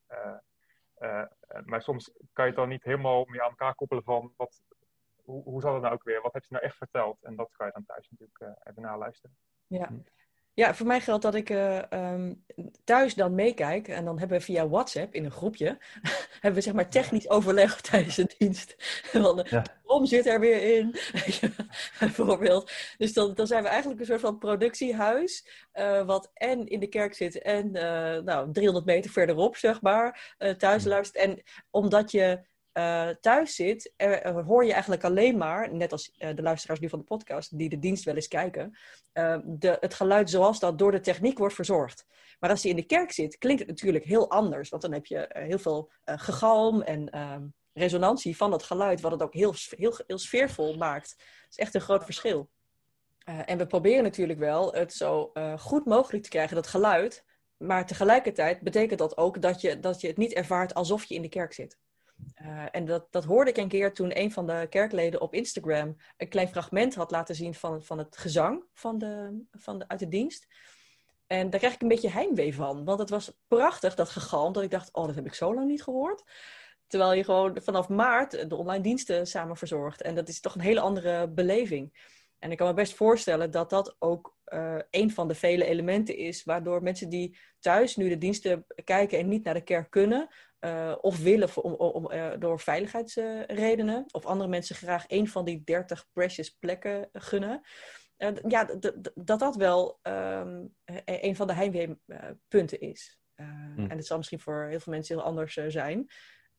Eh, 0.93 1.23
maar 1.65 1.81
soms 1.81 2.11
kan 2.33 2.45
je 2.45 2.51
het 2.51 2.59
dan 2.59 2.69
niet 2.69 2.83
helemaal 2.83 3.25
meer 3.25 3.41
aan 3.41 3.49
elkaar 3.49 3.75
koppelen 3.75 4.03
van 4.03 4.33
wat, 4.37 4.61
hoe, 5.23 5.43
hoe 5.43 5.61
zat 5.61 5.73
het 5.73 5.81
nou 5.81 5.93
ook 5.93 6.03
weer? 6.03 6.21
Wat 6.21 6.33
heb 6.33 6.43
je 6.43 6.53
nou 6.53 6.65
echt 6.65 6.77
verteld? 6.77 7.23
En 7.23 7.35
dat 7.35 7.51
kan 7.51 7.65
je 7.65 7.73
dan 7.73 7.85
thuis 7.85 8.09
natuurlijk 8.09 8.57
even 8.63 8.81
naluisteren. 8.81 9.37
Ja. 9.67 9.89
Ja, 10.57 10.75
voor 10.75 10.87
mij 10.87 11.01
geldt 11.01 11.23
dat 11.23 11.35
ik 11.35 11.49
eh, 11.49 11.91
ehm, 11.91 12.33
thuis 12.83 13.13
dan 13.13 13.35
meekijk 13.35 13.87
en 13.87 14.05
dan 14.05 14.19
hebben 14.19 14.37
we 14.37 14.43
via 14.43 14.67
WhatsApp 14.67 15.13
in 15.13 15.25
een 15.25 15.31
groepje, 15.31 15.77
hebben 16.41 16.53
we 16.53 16.61
zeg 16.61 16.73
maar 16.73 16.89
technisch 16.89 17.29
overleg 17.29 17.81
tijdens 17.91 18.15
de 18.15 18.35
dienst. 18.37 18.75
Van, 19.03 19.41
eh, 19.41 19.51
Ja. 19.51 19.63
Zit 20.03 20.25
er 20.25 20.39
weer 20.39 20.77
in, 20.77 20.95
bijvoorbeeld. 21.99 22.71
Dus 22.97 23.13
dan, 23.13 23.33
dan 23.33 23.47
zijn 23.47 23.63
we 23.63 23.69
eigenlijk 23.69 23.99
een 23.99 24.05
soort 24.05 24.19
van 24.19 24.37
productiehuis, 24.37 25.47
eh, 25.71 26.05
wat 26.05 26.31
en 26.33 26.67
in 26.67 26.79
de 26.79 26.87
kerk 26.87 27.13
zit 27.13 27.41
en 27.41 27.75
eh, 27.75 28.23
nou, 28.23 28.51
300 28.51 28.85
meter 28.85 29.11
verderop, 29.11 29.55
zeg 29.55 29.81
maar, 29.81 30.35
thuis 30.57 30.83
luistert. 30.83 31.23
En 31.23 31.41
omdat 31.69 32.11
je 32.11 32.39
eh, 32.77 33.09
thuis 33.21 33.55
zit, 33.55 33.93
hoor 34.45 34.65
je 34.65 34.71
eigenlijk 34.71 35.03
alleen 35.03 35.37
maar, 35.37 35.73
net 35.73 35.91
als 35.91 36.11
eh, 36.17 36.35
de 36.35 36.41
luisteraars 36.41 36.79
nu 36.79 36.89
van 36.89 36.99
de 36.99 37.05
podcast, 37.05 37.57
die 37.57 37.69
de 37.69 37.79
dienst 37.79 38.03
wel 38.03 38.15
eens 38.15 38.27
kijken, 38.27 38.77
eh, 39.13 39.37
de, 39.45 39.77
het 39.79 39.93
geluid 39.93 40.29
zoals 40.29 40.59
dat 40.59 40.77
door 40.77 40.91
de 40.91 40.99
techniek 40.99 41.37
wordt 41.37 41.53
verzorgd. 41.53 42.05
Maar 42.39 42.49
als 42.49 42.61
je 42.61 42.69
in 42.69 42.75
de 42.75 42.85
kerk 42.85 43.11
zit, 43.11 43.37
klinkt 43.37 43.59
het 43.59 43.69
natuurlijk 43.69 44.03
heel 44.03 44.29
anders. 44.29 44.69
Want 44.69 44.81
dan 44.81 44.91
heb 44.91 45.05
je 45.05 45.29
heel 45.29 45.59
veel 45.59 45.91
gegalm 46.05 46.81
en 46.81 47.09
ehm, 47.09 47.45
resonantie 47.73 48.37
van 48.37 48.51
dat 48.51 48.63
geluid, 48.63 49.01
wat 49.01 49.11
het 49.11 49.21
ook 49.21 49.33
heel, 49.33 49.53
heel, 49.69 49.99
heel 50.07 50.17
sfeervol 50.17 50.75
maakt. 50.75 51.15
Dat 51.17 51.49
is 51.49 51.57
echt 51.57 51.75
een 51.75 51.81
groot 51.81 52.03
verschil. 52.03 52.49
En 53.23 53.57
we 53.57 53.67
proberen 53.67 54.03
natuurlijk 54.03 54.39
wel 54.39 54.73
het 54.73 54.93
zo 54.93 55.31
goed 55.57 55.85
mogelijk 55.85 56.23
te 56.23 56.29
krijgen, 56.29 56.55
dat 56.55 56.67
geluid. 56.67 57.23
Maar 57.57 57.85
tegelijkertijd 57.85 58.61
betekent 58.61 58.99
dat 58.99 59.17
ook 59.17 59.41
dat 59.41 59.61
je, 59.61 59.79
dat 59.79 60.01
je 60.01 60.07
het 60.07 60.17
niet 60.17 60.33
ervaart 60.33 60.73
alsof 60.73 61.03
je 61.03 61.15
in 61.15 61.21
de 61.21 61.29
kerk 61.29 61.53
zit. 61.53 61.77
Eh, 62.33 62.65
en 62.71 62.85
dat, 62.85 63.07
dat 63.11 63.23
hoorde 63.23 63.49
ik 63.49 63.57
een 63.57 63.67
keer 63.67 63.93
toen 63.93 64.19
een 64.19 64.31
van 64.31 64.47
de 64.47 64.67
kerkleden 64.69 65.21
op 65.21 65.33
Instagram 65.33 65.95
een 66.17 66.29
klein 66.29 66.47
fragment 66.47 66.95
had 66.95 67.11
laten 67.11 67.35
zien 67.35 67.53
van, 67.53 67.83
van 67.83 67.97
het 67.97 68.17
gezang 68.17 68.63
van 68.73 68.97
de, 68.97 69.43
van 69.51 69.79
de, 69.79 69.87
uit 69.87 69.99
de 69.99 70.07
dienst. 70.07 70.47
En 71.27 71.49
daar 71.49 71.59
kreeg 71.59 71.73
ik 71.73 71.81
een 71.81 71.87
beetje 71.87 72.09
heimwee 72.09 72.55
van. 72.55 72.85
Want 72.85 72.99
het 72.99 73.09
was 73.09 73.37
prachtig, 73.47 73.95
dat 73.95 74.09
gegalm, 74.09 74.53
dat 74.53 74.63
ik 74.63 74.71
dacht, 74.71 74.93
oh, 74.93 75.05
dat 75.05 75.15
heb 75.15 75.25
ik 75.25 75.33
zo 75.33 75.53
lang 75.53 75.67
niet 75.67 75.83
gehoord. 75.83 76.23
Terwijl 76.87 77.13
je 77.13 77.23
gewoon 77.23 77.61
vanaf 77.61 77.89
maart 77.89 78.49
de 78.49 78.55
online 78.55 78.83
diensten 78.83 79.27
samen 79.27 79.57
verzorgt. 79.57 80.01
En 80.01 80.15
dat 80.15 80.29
is 80.29 80.39
toch 80.39 80.55
een 80.55 80.61
hele 80.61 80.79
andere 80.79 81.29
beleving. 81.29 82.15
En 82.39 82.51
ik 82.51 82.57
kan 82.57 82.67
me 82.67 82.73
best 82.73 82.93
voorstellen 82.93 83.51
dat 83.51 83.69
dat 83.69 83.95
ook 83.99 84.37
uh, 84.45 84.79
een 84.89 85.11
van 85.11 85.27
de 85.27 85.35
vele 85.35 85.65
elementen 85.65 86.17
is 86.17 86.43
waardoor 86.43 86.83
mensen 86.83 87.09
die 87.09 87.37
thuis 87.59 87.95
nu 87.95 88.09
de 88.09 88.17
diensten 88.17 88.65
kijken 88.83 89.19
en 89.19 89.27
niet 89.27 89.43
naar 89.43 89.53
de 89.53 89.61
kerk 89.61 89.89
kunnen, 89.89 90.27
uh, 90.59 90.95
of 91.01 91.19
willen 91.19 91.49
om, 91.55 91.73
om, 91.73 92.11
uh, 92.11 92.31
door 92.39 92.59
veiligheidsredenen, 92.59 94.05
of 94.11 94.25
andere 94.25 94.49
mensen 94.49 94.75
graag 94.75 95.03
een 95.07 95.27
van 95.27 95.45
die 95.45 95.63
30 95.63 96.07
precious 96.13 96.49
plekken 96.49 97.09
gunnen. 97.13 97.61
ja, 98.47 98.69
dat 99.15 99.39
dat 99.39 99.55
wel 99.55 99.99
um, 100.03 100.75
een 101.05 101.35
van 101.35 101.47
de 101.47 101.53
heimweepunten 101.53 102.79
is. 102.79 103.19
Hm. 103.35 103.79
En 103.79 103.97
het 103.97 104.05
zal 104.05 104.17
misschien 104.17 104.39
voor 104.39 104.65
heel 104.69 104.79
veel 104.79 104.93
mensen 104.93 105.15
heel 105.15 105.25
anders 105.25 105.53
zijn. 105.53 106.07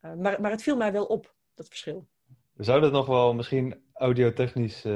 maar, 0.00 0.40
maar 0.40 0.50
het 0.50 0.62
viel 0.62 0.76
mij 0.76 0.92
wel 0.92 1.06
op, 1.06 1.34
dat 1.54 1.68
verschil. 1.68 2.08
We 2.52 2.64
zouden 2.64 2.92
nog 2.92 3.06
wel 3.06 3.34
misschien 3.34 3.82
audiotechnisch 3.92 4.86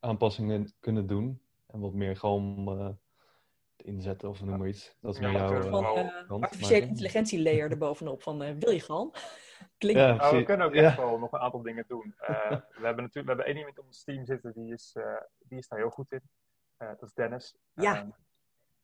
aanpassingen 0.00 0.72
kunnen 0.80 1.06
doen. 1.06 1.40
En 1.66 1.80
wat 1.80 1.92
meer 1.94 2.16
gewoon 2.16 2.98
inzetten 3.82 4.28
of 4.28 4.42
noem 4.42 4.58
maar 4.58 4.68
iets. 4.68 4.96
Dat 5.00 5.14
is 5.14 5.20
ja, 5.20 5.30
meer 5.30 5.38
jouw 5.38 5.62
van, 5.62 5.84
uh, 5.84 6.42
artificiële 6.42 6.86
intelligentie 6.86 7.42
layer 7.42 7.70
erbovenop 7.70 8.22
van 8.22 8.42
uh, 8.42 8.54
wil 8.58 8.70
je 8.70 8.80
gewoon? 8.80 9.14
Klinkt. 9.78 10.00
Ja, 10.00 10.14
nou, 10.14 10.36
we 10.36 10.42
kunnen 10.42 10.66
ook 10.66 10.74
echt 10.74 10.96
wel 10.96 11.18
nog 11.18 11.32
een 11.32 11.40
aantal 11.40 11.62
dingen 11.62 11.84
doen. 11.88 12.14
we 12.18 12.86
hebben 12.86 13.04
natuurlijk 13.04 13.12
we 13.12 13.22
hebben 13.24 13.44
één 13.44 13.56
iemand 13.56 13.78
op 13.78 13.86
ons 13.86 14.04
team 14.04 14.24
zitten 14.24 14.52
die 14.52 14.72
is, 14.72 14.96
die 15.38 15.58
is 15.58 15.68
daar 15.68 15.78
heel 15.78 15.90
goed 15.90 16.12
in. 16.12 16.22
dat 16.76 17.02
is 17.02 17.14
Dennis. 17.14 17.56
Ja. 17.74 17.96
Ehm, 17.96 18.08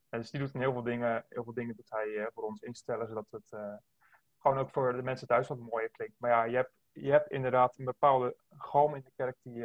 en 0.08 0.20
dus 0.20 0.30
die 0.30 0.40
doet 0.40 0.52
heel 0.52 0.72
veel 0.72 0.82
dingen, 0.82 1.24
heel 1.28 1.44
veel 1.44 1.54
dingen 1.54 1.76
doet 1.76 1.90
hij 1.90 2.30
voor 2.34 2.44
ons 2.44 2.60
instellen, 2.60 3.08
zodat 3.08 3.26
het 3.30 3.48
gewoon 4.38 4.58
ook 4.58 4.70
voor 4.70 4.92
de 4.92 5.02
mensen 5.02 5.26
thuis 5.26 5.48
wat 5.48 5.58
mooier 5.58 5.90
klinkt. 5.90 6.14
Maar 6.18 6.30
ja, 6.30 6.44
je 6.44 6.56
hebt, 6.56 6.72
je 6.92 7.10
hebt 7.10 7.30
inderdaad 7.30 7.78
een 7.78 7.84
bepaalde 7.84 8.36
galm 8.56 8.94
in 8.94 9.02
de 9.02 9.12
kerk 9.16 9.36
die, 9.42 9.64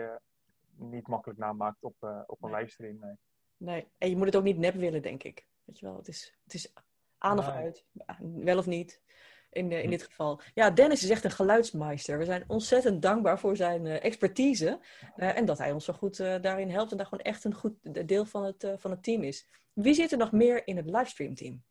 niet 0.82 1.08
makkelijk 1.08 1.40
namaakt 1.40 1.84
op, 1.84 1.96
uh, 2.02 2.22
op 2.26 2.44
een 2.44 2.52
livestream. 2.52 3.00
Nee. 3.00 3.16
Nee, 3.62 3.88
en 3.98 4.10
je 4.10 4.16
moet 4.16 4.26
het 4.26 4.36
ook 4.36 4.44
niet 4.44 4.58
nep 4.58 4.76
willen, 4.76 5.02
denk 5.02 5.24
ik. 5.24 5.46
Weet 5.64 5.80
je 5.80 5.86
wel, 5.86 5.96
het 5.96 6.08
is, 6.08 6.34
het 6.44 6.54
is 6.54 6.74
aan 7.18 7.38
of 7.38 7.48
uit, 7.48 7.86
wel 8.20 8.58
of 8.58 8.66
niet. 8.66 9.02
In, 9.50 9.72
in 9.72 9.84
hm. 9.84 9.90
dit 9.90 10.04
geval. 10.04 10.42
Ja, 10.54 10.70
Dennis 10.70 11.04
is 11.04 11.10
echt 11.10 11.24
een 11.24 11.32
geluidsmeister. 11.32 12.18
We 12.18 12.26
zijn 12.26 12.44
ontzettend 12.48 13.02
dankbaar 13.02 13.40
voor 13.40 13.56
zijn 13.56 13.86
uh, 13.86 14.04
expertise. 14.04 14.80
Uh, 15.18 15.38
en 15.38 15.46
dat 15.46 15.58
hij 15.58 15.72
ons 15.72 15.86
zo 15.86 15.94
goed 15.94 16.18
daarin 16.18 16.70
helpt. 16.70 16.92
En 16.92 16.98
daar 16.98 17.06
gewoon 17.06 17.24
echt 17.24 17.44
een 17.44 17.54
goed 17.54 18.08
deel 18.08 18.26
van 18.26 18.44
het, 18.44 18.74
van 18.78 18.92
het 18.92 19.04
team 19.04 19.24
is. 19.24 19.48
Wie 19.74 19.94
zit 19.94 20.12
er 20.12 20.18
nog 20.18 20.32
meer 20.32 20.68
in 20.68 20.78
het 20.78 20.86
livestream 20.86 21.36
team? 21.36 21.64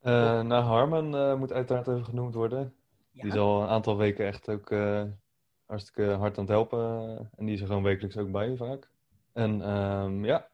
nou, 0.00 0.52
Harman 0.52 1.38
moet 1.38 1.52
uiteraard 1.52 1.88
even 1.88 2.04
genoemd 2.04 2.34
worden. 2.34 2.74
Die 3.12 3.26
is 3.26 3.36
al 3.36 3.62
een 3.62 3.68
aantal 3.68 3.96
weken 3.96 4.26
echt 4.26 4.48
ook 4.48 4.70
hartstikke 5.66 6.10
hard 6.10 6.38
aan 6.38 6.44
het 6.44 6.52
helpen. 6.52 7.30
En 7.36 7.44
die 7.44 7.54
is 7.54 7.60
er 7.60 7.66
gewoon 7.66 7.82
wekelijks 7.82 8.16
ook 8.16 8.30
bij 8.30 8.56
vaak. 8.56 8.90
En 9.32 9.70
um, 9.70 10.24
ja, 10.24 10.49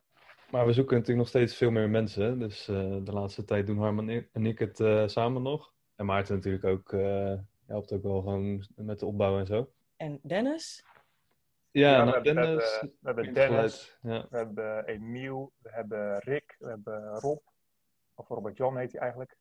maar 0.50 0.66
we 0.66 0.72
zoeken 0.72 0.92
natuurlijk 0.92 1.18
nog 1.18 1.28
steeds 1.28 1.56
veel 1.56 1.70
meer 1.70 1.90
mensen. 1.90 2.38
Dus 2.38 2.68
uh, 2.68 2.76
de 3.04 3.12
laatste 3.12 3.44
tijd 3.44 3.66
doen 3.66 3.78
Harman 3.78 4.08
en 4.08 4.46
ik 4.46 4.58
het 4.58 4.80
uh, 4.80 5.06
samen 5.06 5.42
nog. 5.42 5.72
En 5.94 6.06
Maarten 6.06 6.34
natuurlijk 6.34 6.64
ook 6.64 6.92
uh, 6.92 7.32
helpt 7.66 7.92
ook 7.92 8.02
wel 8.02 8.20
gewoon 8.20 8.66
met 8.76 8.98
de 8.98 9.06
opbouw 9.06 9.38
en 9.38 9.46
zo. 9.46 9.72
En 9.96 10.20
Dennis? 10.22 10.84
Ja, 11.70 11.90
ja 11.90 12.04
nou, 12.04 12.16
we, 12.16 12.22
Dennis, 12.22 12.78
hebben, 12.80 12.96
we 13.00 13.06
hebben 13.06 13.34
Dennis, 13.34 13.98
ja. 14.02 14.26
we 14.30 14.36
hebben 14.36 14.84
Emiel, 14.84 15.52
we 15.58 15.70
hebben 15.72 16.18
Rick, 16.18 16.56
we 16.58 16.68
hebben 16.68 17.14
Rob. 17.14 17.38
Of 18.14 18.28
Robert 18.28 18.56
Jan 18.56 18.76
heet 18.76 18.92
hij 18.92 19.00
eigenlijk. 19.00 19.36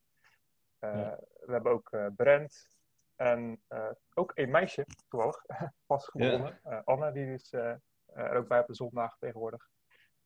Ja. 0.80 1.20
We 1.46 1.52
hebben 1.52 1.72
ook 1.72 1.98
Brent, 2.16 2.76
en 3.16 3.62
uh, 3.70 3.90
ook 4.14 4.32
een 4.36 4.50
meisje, 4.50 4.86
toevallig, 5.10 5.46
pas 5.86 6.08
geboren. 6.08 6.60
Uh, 6.66 6.80
Anne, 6.84 7.12
die 7.12 7.34
is 7.34 7.52
uh, 7.54 7.74
er 8.14 8.36
ook 8.36 8.48
bij 8.48 8.60
op 8.60 8.68
de 8.68 8.76
zondag 8.76 9.18
tegenwoordig. 9.18 9.70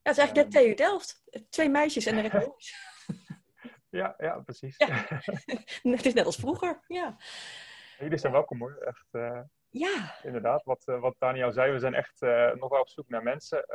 Ja, 0.02 0.10
het 0.12 0.18
is 0.18 0.18
eigenlijk 0.18 0.54
net 0.54 0.64
TU 0.64 0.74
Delft. 0.74 1.24
Twee 1.50 1.70
meisjes 1.70 2.06
en 2.06 2.18
een 2.18 2.32
jongens. 2.42 2.76
ja, 3.90 4.16
ja, 4.18 4.40
precies. 4.40 4.78
Ja. 4.78 5.06
het 5.96 6.06
is 6.06 6.14
net 6.14 6.26
als 6.26 6.36
vroeger, 6.36 6.84
ja. 6.88 7.18
Jullie 8.00 8.18
zijn 8.18 8.34
welkom 8.34 8.60
hoor, 8.60 8.78
echt. 8.78 9.08
ja. 9.70 10.16
Inderdaad, 10.24 10.64
wat, 10.64 10.84
wat 10.86 11.16
Daniel 11.18 11.52
zei, 11.52 11.72
we 11.72 11.80
zijn 11.80 11.94
echt 11.94 12.22
nog 12.60 12.70
wel 12.70 12.80
op 12.80 12.90
zoek 12.90 13.10
naar 13.10 13.24
mensen. 13.24 13.66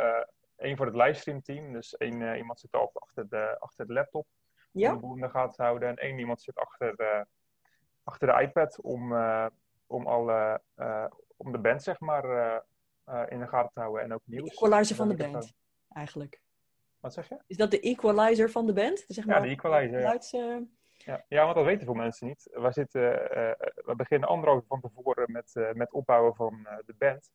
Eén 0.57 0.77
voor 0.77 0.87
het 0.87 0.95
livestream 0.95 1.43
team, 1.43 1.73
dus 1.73 1.97
één 1.97 2.37
iemand 2.37 2.61
zit 2.61 2.73
al 2.73 2.91
achter 2.95 3.29
de, 3.29 3.57
achter 3.59 3.87
de 3.87 3.93
laptop. 3.93 4.27
Ja. 4.73 4.89
Om 4.89 4.95
de 4.95 5.01
boel 5.01 5.15
in 5.15 5.21
de 5.21 5.29
gaten 5.29 5.57
te 5.57 5.63
houden. 5.63 5.89
En 5.89 5.97
één 5.97 6.19
iemand 6.19 6.43
zit 6.43 6.57
achter 6.57 6.97
de 6.97 7.27
achter 8.05 8.29
de 8.29 8.43
iPad 8.43 8.81
om, 8.81 9.13
om, 9.87 10.07
alle, 10.07 10.63
om 11.37 11.53
de 11.53 11.59
band 11.59 11.83
zeg 11.83 12.01
maar 12.01 12.25
in 13.29 13.39
de 13.39 13.49
gaten 13.49 13.73
te 13.73 13.81
houden 13.81 14.03
en 14.03 14.15
ook 14.15 14.23
nieuws. 14.25 14.49
De 14.49 14.55
equalizer 14.55 14.97
van 14.97 15.09
de 15.09 15.15
band, 15.17 15.55
eigenlijk. 15.95 16.43
Wat 17.01 17.13
zeg 17.13 17.29
je? 17.29 17.39
Is 17.47 17.57
dat 17.57 17.71
de 17.71 17.81
equalizer 17.81 18.51
van 18.51 18.67
de 18.67 18.73
band? 18.73 19.05
Zeg 19.09 19.27
maar, 19.27 19.37
ja, 19.37 19.43
de 19.43 19.49
equalizer. 19.49 19.99
Geluids, 19.99 20.31
ja. 20.31 21.25
ja, 21.29 21.45
want 21.45 21.55
dat 21.55 21.65
weten 21.65 21.85
veel 21.85 21.95
mensen 21.95 22.27
niet. 22.27 22.49
We, 22.53 22.73
zitten, 22.73 23.03
we 23.75 23.95
beginnen 23.97 24.29
anderhalf 24.29 24.67
van 24.67 24.81
tevoren 24.81 25.33
met, 25.33 25.73
met 25.73 25.93
opbouwen 25.93 26.35
van 26.35 26.69
de 26.85 26.95
band, 26.99 27.33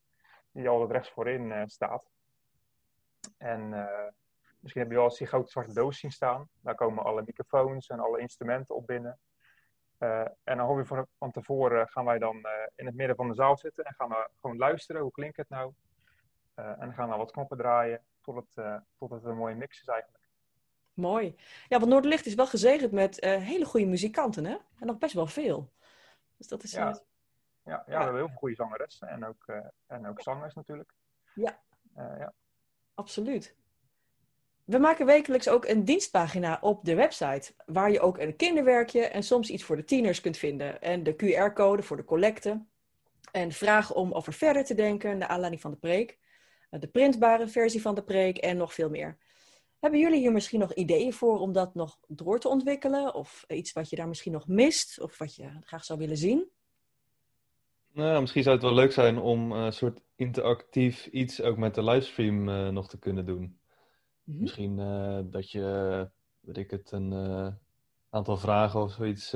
die 0.52 0.69
altijd 0.69 0.91
rechts 0.91 1.10
voorin 1.10 1.69
staat. 1.69 2.10
En 3.38 3.69
misschien 4.60 4.82
heb 4.82 4.91
je 4.91 4.98
wel 4.98 5.06
eens 5.06 5.17
die 5.17 5.28
grote 5.28 5.52
zwarte 5.52 5.74
doos 5.74 6.00
zien 6.00 6.12
staan. 6.12 6.50
Daar 6.62 6.76
komen 6.76 7.04
alle 7.04 7.24
microfoons 7.26 7.88
en 7.88 8.00
alle 8.00 8.19
instrumenten 8.19 8.76
op 8.76 8.88
binnen. 8.88 9.19
Uh, 10.00 10.19
en 10.19 10.58
dan 10.58 10.60
hoor 10.60 10.80
je 10.80 11.06
van, 11.17 11.32
tevoren 11.32 11.88
gaan 11.88 12.06
wij 12.06 12.17
dan 12.17 12.36
uh, 12.36 12.52
in 12.76 12.86
het 12.86 12.95
midden 12.95 13.15
van 13.15 13.28
de 13.28 13.34
zaal 13.34 13.58
zitten 13.58 13.84
en 13.84 13.93
gaan 13.93 14.10
we 14.10 14.30
gewoon 14.41 14.58
luisteren. 14.58 15.02
Hoe 15.02 15.12
klinkt 15.12 15.38
het 15.38 15.50
nou? 15.50 15.74
Uh, 16.56 16.65
en 16.69 16.80
dan 16.80 16.93
gaan 16.93 17.10
we 17.10 17.15
wat 17.15 17.32
knoppen 17.32 17.58
draaien 17.58 18.04
tot 18.34 18.48
het, 18.56 18.82
tot 18.98 19.10
het 19.10 19.24
een 19.24 19.38
mooie 19.38 19.56
mix 19.56 19.82
is 19.82 19.88
eigenlijk. 19.88 20.24
Mooi. 20.94 21.36
Ja, 21.68 21.78
want 21.78 21.92
Noorderlicht 21.92 22.26
is 22.26 22.36
wel 22.36 22.48
gezegend 22.48 22.92
met 22.92 23.20
hele 23.20 23.65
goede 23.65 23.86
muzikanten, 23.86 24.46
hè? 24.46 24.58
En 24.80 24.88
nog 24.88 24.98
best 24.98 25.13
wel 25.13 25.28
veel. 25.28 25.72
Dus 26.38 26.48
dat 26.48 26.63
is... 26.63 26.72
Ja, 26.72 27.02
ja, 27.63 27.84
ja, 27.86 27.86
we 27.86 27.94
hebben 27.94 28.15
heel 28.15 28.28
veel 28.28 28.38
goede 28.38 28.56
zangeressen 28.56 29.08
en 29.08 29.26
ook, 29.26 29.46
en 29.88 30.08
ook 30.08 30.22
zangers 30.22 30.54
natuurlijk. 30.54 30.94
Ja. 31.34 31.60
ja. 31.96 32.34
Absoluut. 32.94 33.56
We 34.63 34.78
maken 34.78 35.06
wekelijks 35.06 35.48
ook 35.50 35.65
een 35.65 35.86
dienstpagina 35.86 36.58
op 36.62 36.86
de 36.86 36.96
website, 36.96 37.54
waar 37.65 37.92
je 37.92 38.00
ook 38.00 38.18
een 38.18 38.36
kinderwerkje 38.36 39.06
en 39.06 39.24
soms 39.24 39.50
iets 39.50 39.63
voor 39.63 39.76
de 39.76 39.84
tieners 39.84 40.22
kunt 40.22 40.38
vinden. 40.38 40.82
En 40.82 41.04
de 41.04 41.13
QR-code 41.13 41.84
voor 41.84 41.98
de 41.98 42.06
collecte. 42.06 42.65
En 43.32 43.52
vragen 43.52 43.96
om 43.96 44.12
over 44.12 44.34
verder 44.34 44.65
te 44.65 44.74
denken, 44.74 45.18
naar 45.18 45.28
aanleiding 45.28 45.62
van 45.62 45.72
de 45.72 45.78
preek. 45.78 46.20
De 46.69 46.88
printbare 46.88 47.47
versie 47.47 47.82
van 47.82 47.95
de 47.95 48.03
preek 48.03 48.38
en 48.38 48.58
nog 48.58 48.73
veel 48.73 48.89
meer. 48.89 49.17
Hebben 49.79 49.99
jullie 49.99 50.19
hier 50.19 50.32
misschien 50.32 50.60
nog 50.60 50.73
ideeën 50.73 51.13
voor 51.13 51.39
om 51.39 51.51
dat 51.51 51.75
nog 51.75 51.99
door 52.08 52.39
te 52.39 52.47
ontwikkelen? 52.47 53.13
Of 53.13 53.45
iets 53.47 53.73
wat 53.73 53.89
je 53.89 53.95
daar 53.95 54.08
misschien 54.08 54.32
nog 54.32 54.47
mist? 54.47 54.99
Of 54.99 55.17
wat 55.17 55.36
je 55.36 55.49
graag 55.63 55.86
zou 55.86 55.99
willen 55.99 56.17
zien? 56.17 56.49
Nou, 57.91 58.21
misschien 58.21 58.43
zou 58.43 58.55
het 58.55 58.65
wel 58.65 58.73
leuk 58.73 58.91
zijn 58.91 59.17
om 59.17 59.51
een 59.51 59.73
soort 59.73 60.01
interactief 60.15 61.05
iets 61.05 61.41
ook 61.41 61.58
met 61.58 61.75
de 61.75 61.84
livestream 61.84 62.49
uh, 62.49 62.69
nog 62.69 62.89
te 62.89 62.99
kunnen 62.99 63.25
doen. 63.25 63.60
Mhm. 64.23 64.41
Misschien 64.41 64.77
uh, 64.77 65.19
dat 65.23 65.51
je, 65.51 66.10
weet 66.39 66.58
ik 66.58 66.71
het, 66.71 66.91
een 66.91 67.13
aantal 68.10 68.38
vragen 68.38 68.82
of 68.82 68.91
zoiets 68.91 69.34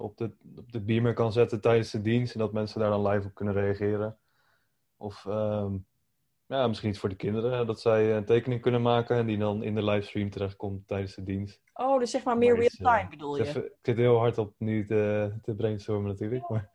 op, 0.00 0.16
de, 0.16 0.32
op 0.56 0.72
de 0.72 0.80
beamer 0.80 1.14
kan 1.14 1.32
zetten 1.32 1.60
tijdens 1.60 1.90
de 1.90 2.00
dienst. 2.00 2.34
En 2.34 2.40
dat 2.40 2.52
mensen 2.52 2.80
daar 2.80 2.90
dan 2.90 3.08
live 3.08 3.26
op 3.26 3.34
kunnen 3.34 3.54
reageren. 3.54 4.18
Of 4.96 5.24
um, 5.24 5.86
ja, 6.56 6.66
misschien 6.66 6.88
iets 6.88 6.98
voor 6.98 7.08
de 7.08 7.14
kinderen. 7.14 7.66
Dat 7.66 7.80
zij 7.80 8.16
een 8.16 8.24
tekening 8.24 8.60
kunnen 8.60 8.82
maken 8.82 9.16
en 9.16 9.26
die 9.26 9.38
dan 9.38 9.62
in 9.62 9.74
de 9.74 9.84
livestream 9.84 10.30
terechtkomt 10.30 10.88
tijdens 10.88 11.14
de 11.14 11.22
dienst. 11.22 11.62
Oh, 11.74 11.98
dus 11.98 12.10
zeg 12.10 12.24
maar 12.24 12.38
meer 12.38 12.56
real-time 12.56 13.08
bedoel 13.08 13.36
je? 13.36 13.44
ik 13.44 13.78
zit 13.82 13.96
heel 13.96 14.18
hard 14.18 14.38
op 14.38 14.54
nu 14.58 14.86
te, 14.86 15.32
te 15.42 15.54
brainstormen 15.54 16.10
natuurlijk. 16.10 16.48
Maar 16.48 16.70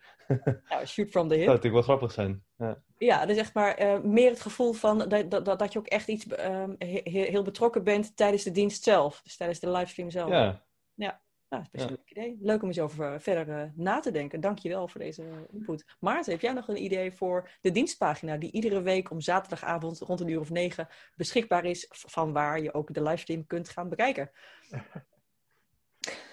ja, 0.70 0.86
shoot 0.86 1.10
from 1.10 1.28
the 1.28 1.36
hip. 1.36 1.46
Dat 1.46 1.56
zou 1.56 1.56
natuurlijk 1.56 1.74
wel 1.74 1.82
grappig 1.82 2.12
zijn. 2.12 2.44
Ja, 2.58 2.82
ja 2.98 3.26
dus 3.26 3.36
zeg 3.36 3.54
maar 3.54 3.82
uh, 3.82 4.00
meer 4.00 4.30
het 4.30 4.42
gevoel 4.42 4.74
van 4.74 4.98
dat, 4.98 5.32
dat, 5.32 5.60
dat 5.60 5.74
je 5.74 5.80
ook 5.80 5.88
echt 5.88 6.08
iets 6.08 6.26
um, 6.40 6.76
heel 7.04 7.44
betrokken 7.44 7.84
bent 7.84 8.16
tijdens 8.16 8.44
de 8.44 8.52
dienst 8.52 8.84
zelf. 8.84 9.22
Dus 9.24 9.38
tijdens 9.38 9.60
de 9.60 9.72
livestream 9.72 10.10
zelf. 10.10 10.30
Ja. 10.30 10.64
Ja, 10.94 11.22
nou, 11.56 11.68
dat 11.72 11.82
is 11.82 11.88
best 11.88 11.90
ja. 11.90 11.90
een 11.90 11.98
leuk 11.98 12.10
idee. 12.10 12.46
Leuk 12.48 12.62
om 12.62 12.68
eens 12.68 12.80
over 12.80 13.14
uh, 13.14 13.20
verder 13.20 13.64
uh, 13.64 13.70
na 13.76 14.00
te 14.00 14.12
denken. 14.12 14.42
Dank 14.42 14.58
je 14.58 14.70
wel 14.70 14.88
voor 14.88 15.02
deze 15.02 15.48
input. 15.52 15.96
Maarten, 16.00 16.32
heb 16.32 16.42
jij 16.42 16.54
nog 16.54 16.68
een 16.68 16.84
idee 16.84 17.12
voor 17.12 17.50
de 17.62 17.72
dienstpagina 17.72 18.38
die 18.38 18.52
iedere 18.52 18.82
week 18.82 19.12
om 19.12 19.22
zaterdagavond 19.22 20.00
rond 20.00 20.20
een 20.20 20.28
uur 20.28 20.40
of 20.40 20.50
negen 20.50 20.88
beschikbaar 21.16 21.66
is, 21.66 21.88
van 21.90 22.34
waar 22.34 22.60
je 22.60 22.74
ook 22.74 22.94
de 22.94 23.04
livestream 23.04 23.46
kunt 23.46 23.70
gaan 23.70 23.90
bekijken? 23.90 24.32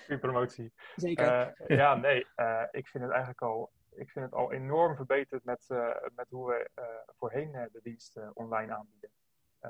Goeie 0.05 0.21
promotie. 0.21 0.73
Zeker. 0.97 1.55
ja, 1.67 1.95
nee, 1.95 2.19
ik 2.71 2.89
vind 2.89 3.05
het 3.05 3.13
eigenlijk 3.13 3.43
al 3.43 3.71
ik 3.95 4.11
vind 4.11 4.25
het 4.25 4.35
al 4.35 4.53
enorm 4.53 4.97
verbeterd 4.97 5.45
met, 5.45 5.67
uh, 5.69 5.95
met 6.15 6.31
hoe 6.31 6.47
we 6.49 6.71
uh, 6.79 6.85
voorheen 7.19 7.53
de 7.53 7.81
dienst 7.83 8.21
online 8.35 8.75
aanbieden. 8.75 9.11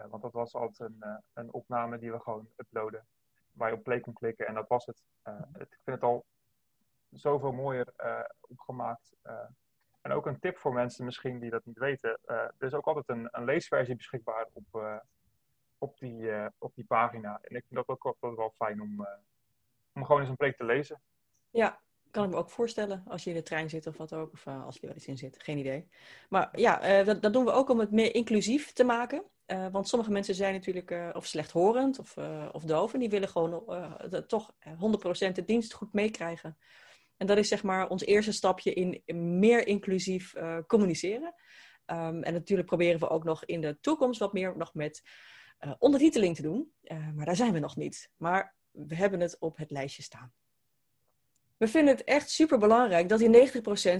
want 0.08 0.22
dat 0.22 0.32
was 0.32 0.54
altijd 0.54 0.90
een, 0.90 1.22
een 1.32 1.52
opname 1.52 1.98
die 1.98 2.12
we 2.12 2.20
gewoon 2.20 2.48
uploaden, 2.56 3.06
waar 3.52 3.70
je 3.70 3.76
op 3.76 3.82
play 3.82 4.00
kon 4.00 4.12
klikken 4.12 4.46
en 4.46 4.54
dat 4.54 4.68
was 4.68 4.86
het. 4.86 5.02
het 5.52 5.72
ik 5.72 5.80
vind 5.84 5.96
het 5.96 6.02
al 6.02 6.24
zoveel 7.10 7.52
mooier 7.52 7.86
opgemaakt. 8.40 9.12
En 10.00 10.12
ook 10.12 10.26
een 10.26 10.38
tip 10.38 10.58
voor 10.58 10.72
mensen 10.72 11.04
misschien 11.04 11.38
die 11.38 11.50
dat 11.50 11.64
niet 11.64 11.78
weten. 11.78 12.18
er 12.26 12.54
is 12.58 12.74
ook 12.74 12.86
altijd 12.86 13.08
een, 13.08 13.28
een 13.30 13.44
leesversie 13.44 13.96
beschikbaar 13.96 14.46
op, 14.52 15.00
op, 15.78 15.98
die, 15.98 16.30
op 16.58 16.74
die 16.74 16.84
pagina. 16.84 17.38
En 17.42 17.56
ik 17.56 17.64
vind 17.68 17.86
dat 17.86 17.88
ook 17.88 18.16
wel 18.20 18.52
fijn 18.56 18.80
om, 18.80 19.06
om 19.92 20.04
gewoon 20.04 20.20
eens 20.20 20.30
een 20.30 20.36
preek 20.36 20.56
te 20.56 20.64
lezen. 20.64 21.00
Ja, 21.50 21.80
kan 22.10 22.24
ik 22.24 22.30
me 22.30 22.36
ook 22.36 22.50
voorstellen 22.50 23.02
als 23.06 23.24
je 23.24 23.30
in 23.30 23.36
de 23.36 23.42
trein 23.42 23.70
zit 23.70 23.86
of 23.86 23.96
wat 23.96 24.12
ook. 24.12 24.32
Of 24.32 24.46
als 24.46 24.74
je 24.74 24.80
er 24.80 24.86
wel 24.86 24.96
iets 24.96 25.06
in 25.06 25.18
zit, 25.18 25.42
geen 25.42 25.58
idee. 25.58 25.88
Maar 26.28 26.60
ja, 26.60 27.02
dat, 27.02 27.22
dat, 27.22 27.32
doen 27.32 27.44
we 27.44 27.50
ook 27.50 27.68
om 27.68 27.78
het 27.78 27.90
meer 27.90 28.14
inclusief 28.14 28.72
te 28.72 28.84
maken. 28.84 29.22
Uh, 29.46 29.66
want 29.72 29.88
sommige 29.88 30.10
mensen 30.10 30.34
zijn 30.34 30.52
natuurlijk 30.52 30.90
uh, 30.90 31.10
of 31.12 31.26
slechthorend 31.26 31.98
of, 31.98 32.16
uh, 32.16 32.48
of 32.52 32.64
doof. 32.64 32.92
En 32.92 33.00
die 33.00 33.10
willen 33.10 33.28
gewoon 33.28 33.64
toch 34.26 34.54
100% 35.28 35.32
de 35.32 35.44
dienst 35.44 35.72
goed 35.72 35.92
meekrijgen. 35.92 36.58
En 37.16 37.26
dat 37.26 37.36
is 37.38 37.48
zeg 37.48 37.62
maar 37.62 37.88
ons 37.88 38.04
eerste 38.04 38.32
stapje 38.32 38.72
in, 38.72 39.02
meer 39.38 39.66
inclusief 39.66 40.34
communiceren. 40.66 41.34
Um, 41.86 42.22
en 42.22 42.32
natuurlijk 42.32 42.68
proberen 42.68 43.00
we 43.00 43.08
ook 43.08 43.24
nog 43.24 43.44
in 43.44 43.60
de 43.60 43.78
toekomst 43.80 44.20
wat 44.20 44.32
meer 44.32 44.56
nog 44.56 44.74
met 44.74 45.02
ondertiteling 45.78 46.36
te 46.36 46.42
doen. 46.42 46.72
maar 47.14 47.24
daar 47.24 47.36
zijn 47.36 47.52
we 47.52 47.58
nog 47.58 47.76
niet. 47.76 48.10
Maar 48.16 48.56
we 48.70 48.94
hebben 48.96 49.20
het 49.20 49.36
op 49.38 49.56
het 49.56 49.70
lijstje 49.70 50.02
staan. 50.02 50.32
We 51.56 51.68
vinden 51.68 51.94
het 51.94 52.04
echt 52.04 52.30
super 52.30 52.58
belangrijk 52.58 53.08
dat 53.08 53.18
die 53.18 53.50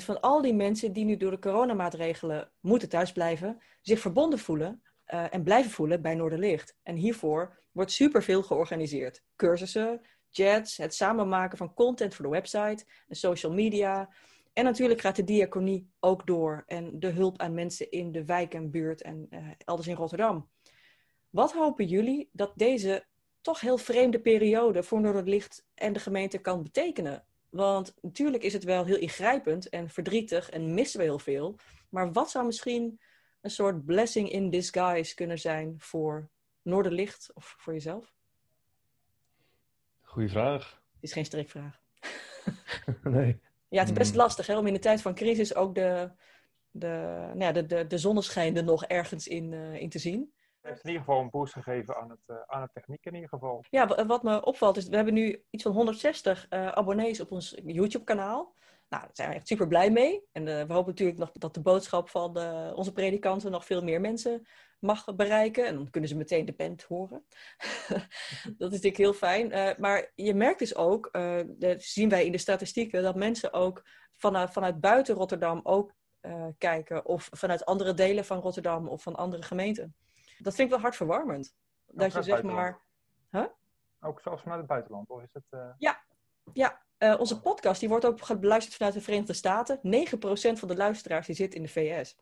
90% 0.00 0.04
van 0.04 0.20
al 0.20 0.42
die 0.42 0.54
mensen 0.54 0.92
die 0.92 1.04
nu 1.04 1.16
door 1.16 1.30
de 1.30 1.38
coronamaatregelen 1.38 2.52
moeten 2.60 2.88
thuisblijven, 2.88 3.60
zich 3.80 4.00
verbonden 4.00 4.38
voelen 4.38 4.82
uh, 5.12 5.34
en 5.34 5.42
blijven 5.42 5.70
voelen 5.70 6.02
bij 6.02 6.14
Noorderlicht. 6.14 6.76
En 6.82 6.96
hiervoor 6.96 7.58
wordt 7.72 7.92
superveel 7.92 8.42
georganiseerd. 8.42 9.22
Cursussen, 9.36 10.00
chats, 10.30 10.76
het 10.76 10.94
samenmaken 10.94 11.58
van 11.58 11.74
content 11.74 12.14
voor 12.14 12.24
de 12.24 12.30
website 12.30 12.84
en 13.08 13.16
social 13.16 13.52
media. 13.52 14.14
En 14.52 14.64
natuurlijk 14.64 15.00
gaat 15.00 15.16
de 15.16 15.24
diaconie 15.24 15.90
ook 16.00 16.26
door 16.26 16.62
en 16.66 16.98
de 16.98 17.08
hulp 17.08 17.40
aan 17.40 17.54
mensen 17.54 17.90
in 17.90 18.12
de 18.12 18.24
wijk 18.24 18.54
en 18.54 18.70
buurt 18.70 19.02
en 19.02 19.26
uh, 19.30 19.50
elders 19.64 19.88
in 19.88 19.96
Rotterdam. 19.96 20.50
Wat 21.30 21.52
hopen 21.52 21.86
jullie 21.86 22.28
dat 22.32 22.52
deze 22.56 23.04
toch 23.40 23.60
heel 23.60 23.78
vreemde 23.78 24.20
periode 24.20 24.82
voor 24.82 25.00
Noorderlicht 25.00 25.66
en 25.74 25.92
de 25.92 26.00
gemeente 26.00 26.38
kan 26.38 26.62
betekenen? 26.62 27.24
Want 27.50 27.94
natuurlijk 28.00 28.42
is 28.42 28.52
het 28.52 28.64
wel 28.64 28.84
heel 28.84 28.98
ingrijpend 28.98 29.68
en 29.68 29.88
verdrietig 29.88 30.50
en 30.50 30.74
missen 30.74 30.98
we 30.98 31.04
heel 31.04 31.18
veel. 31.18 31.56
Maar 31.88 32.12
wat 32.12 32.30
zou 32.30 32.46
misschien 32.46 33.00
een 33.42 33.50
soort 33.50 33.84
blessing 33.84 34.30
in 34.30 34.50
disguise 34.50 35.14
kunnen 35.14 35.38
zijn 35.38 35.74
voor 35.78 36.28
Noorderlicht 36.62 37.30
of 37.34 37.54
voor 37.58 37.72
jezelf? 37.72 38.14
Goeie 40.00 40.28
vraag. 40.28 40.82
Het 40.94 41.02
is 41.02 41.12
geen 41.12 41.24
strikvraag. 41.24 41.80
nee. 43.02 43.40
Ja, 43.68 43.78
het 43.78 43.88
is 43.88 43.94
best 43.94 44.10
hmm. 44.10 44.20
lastig 44.20 44.46
hè, 44.46 44.58
om 44.58 44.66
in 44.66 44.72
de 44.72 44.78
tijd 44.78 45.02
van 45.02 45.14
crisis 45.14 45.54
ook 45.54 45.74
de, 45.74 46.10
de, 46.70 46.86
nou 47.26 47.38
ja, 47.38 47.52
de, 47.52 47.66
de, 47.66 47.86
de 47.86 47.98
zonneschijn 47.98 48.56
er 48.56 48.64
nog 48.64 48.84
ergens 48.84 49.28
in, 49.28 49.52
uh, 49.52 49.74
in 49.74 49.88
te 49.88 49.98
zien. 49.98 50.32
Het 50.60 50.70
heeft 50.70 50.84
in 50.84 50.90
ieder 50.90 51.04
geval 51.04 51.20
een 51.20 51.30
boost 51.30 51.52
gegeven 51.52 51.96
aan, 51.96 52.10
het, 52.10 52.18
uh, 52.26 52.36
aan 52.46 52.62
de 52.62 52.68
techniek 52.72 53.04
in 53.04 53.14
ieder 53.14 53.28
geval. 53.28 53.64
Ja, 53.70 54.06
wat 54.06 54.22
me 54.22 54.44
opvalt 54.44 54.76
is, 54.76 54.88
we 54.88 54.96
hebben 54.96 55.14
nu 55.14 55.44
iets 55.50 55.62
van 55.62 55.72
160 55.72 56.46
uh, 56.50 56.66
eh, 56.66 56.72
abonnees 56.72 57.20
op 57.20 57.30
ons 57.30 57.58
YouTube-kanaal. 57.64 58.54
Nou, 58.92 59.04
daar 59.04 59.14
zijn 59.14 59.28
we 59.28 59.34
echt 59.34 59.46
super 59.46 59.66
blij 59.66 59.90
mee. 59.90 60.24
En 60.32 60.46
uh, 60.46 60.62
we 60.62 60.72
hopen 60.72 60.90
natuurlijk 60.90 61.18
nog 61.18 61.32
dat 61.32 61.54
de 61.54 61.60
boodschap 61.60 62.08
van 62.08 62.38
uh, 62.38 62.72
onze 62.74 62.92
predikanten 62.92 63.50
nog 63.50 63.64
veel 63.64 63.82
meer 63.82 64.00
mensen 64.00 64.46
mag 64.80 65.14
bereiken. 65.14 65.66
En 65.66 65.74
dan 65.74 65.90
kunnen 65.90 66.10
ze 66.10 66.16
meteen 66.16 66.44
de 66.44 66.52
band 66.52 66.82
horen. 66.82 67.24
dat 68.58 68.68
is 68.72 68.80
natuurlijk 68.80 68.96
heel 68.96 69.12
fijn. 69.12 69.52
Uh, 69.52 69.70
maar 69.78 70.12
je 70.14 70.34
merkt 70.34 70.58
dus 70.58 70.74
ook, 70.74 71.12
dat 71.46 71.82
zien 71.82 72.08
wij 72.08 72.26
in 72.26 72.32
de 72.32 72.38
statistieken, 72.38 73.02
dat 73.02 73.16
mensen 73.16 73.52
ook 73.52 73.82
vanuit, 74.16 74.52
vanuit 74.52 74.80
buiten 74.80 75.14
Rotterdam 75.14 75.60
ook 75.62 75.94
kijken. 76.58 77.06
Of 77.06 77.28
vanuit 77.32 77.64
andere 77.64 77.94
delen 77.94 78.24
van 78.24 78.38
Rotterdam 78.38 78.88
of 78.88 79.02
van 79.02 79.16
andere 79.16 79.42
gemeenten. 79.42 79.96
Dat 80.38 80.54
vind 80.54 80.68
ik 80.68 80.74
wel 80.74 80.82
hartverwarmend. 80.82 81.54
Dat 81.86 82.12
je 82.12 82.22
zeg 82.22 82.42
maar. 82.42 82.80
Huh? 83.30 83.46
Ook 84.00 84.20
zelfs 84.20 84.42
vanuit 84.42 84.60
het 84.60 84.68
buitenland, 84.68 85.08
of 85.08 85.22
is 85.22 85.32
het. 85.32 85.74
Ja, 85.78 86.04
ja, 86.52 86.82
uh, 87.02 87.14
onze 87.18 87.40
podcast 87.40 87.80
die 87.80 87.88
wordt 87.88 88.04
ook 88.04 88.40
beluisterd 88.40 88.76
vanuit 88.76 88.94
de 88.94 89.00
Verenigde 89.00 89.32
Staten. 89.32 89.76
9% 89.76 89.80
van 90.58 90.68
de 90.68 90.76
luisteraars 90.76 91.26
die 91.26 91.36
zit 91.36 91.54
in 91.54 91.62
de 91.62 91.68
VS. 91.68 92.16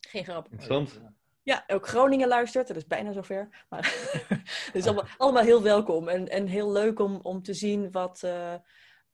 Geen 0.00 0.24
grap. 0.24 0.44
Interessant. 0.44 1.00
Ja, 1.42 1.64
ook 1.66 1.88
Groningen 1.88 2.28
luistert. 2.28 2.68
Dat 2.68 2.76
is 2.76 2.86
bijna 2.86 3.12
zover. 3.12 3.66
Maar 3.68 3.94
het 4.66 4.74
is 4.74 4.86
allemaal, 4.86 5.06
allemaal 5.16 5.42
heel 5.42 5.62
welkom. 5.62 6.08
En, 6.08 6.28
en 6.28 6.46
heel 6.46 6.72
leuk 6.72 6.98
om, 6.98 7.20
om 7.22 7.42
te 7.42 7.54
zien 7.54 7.90
wat 7.90 8.22
uh, 8.24 8.54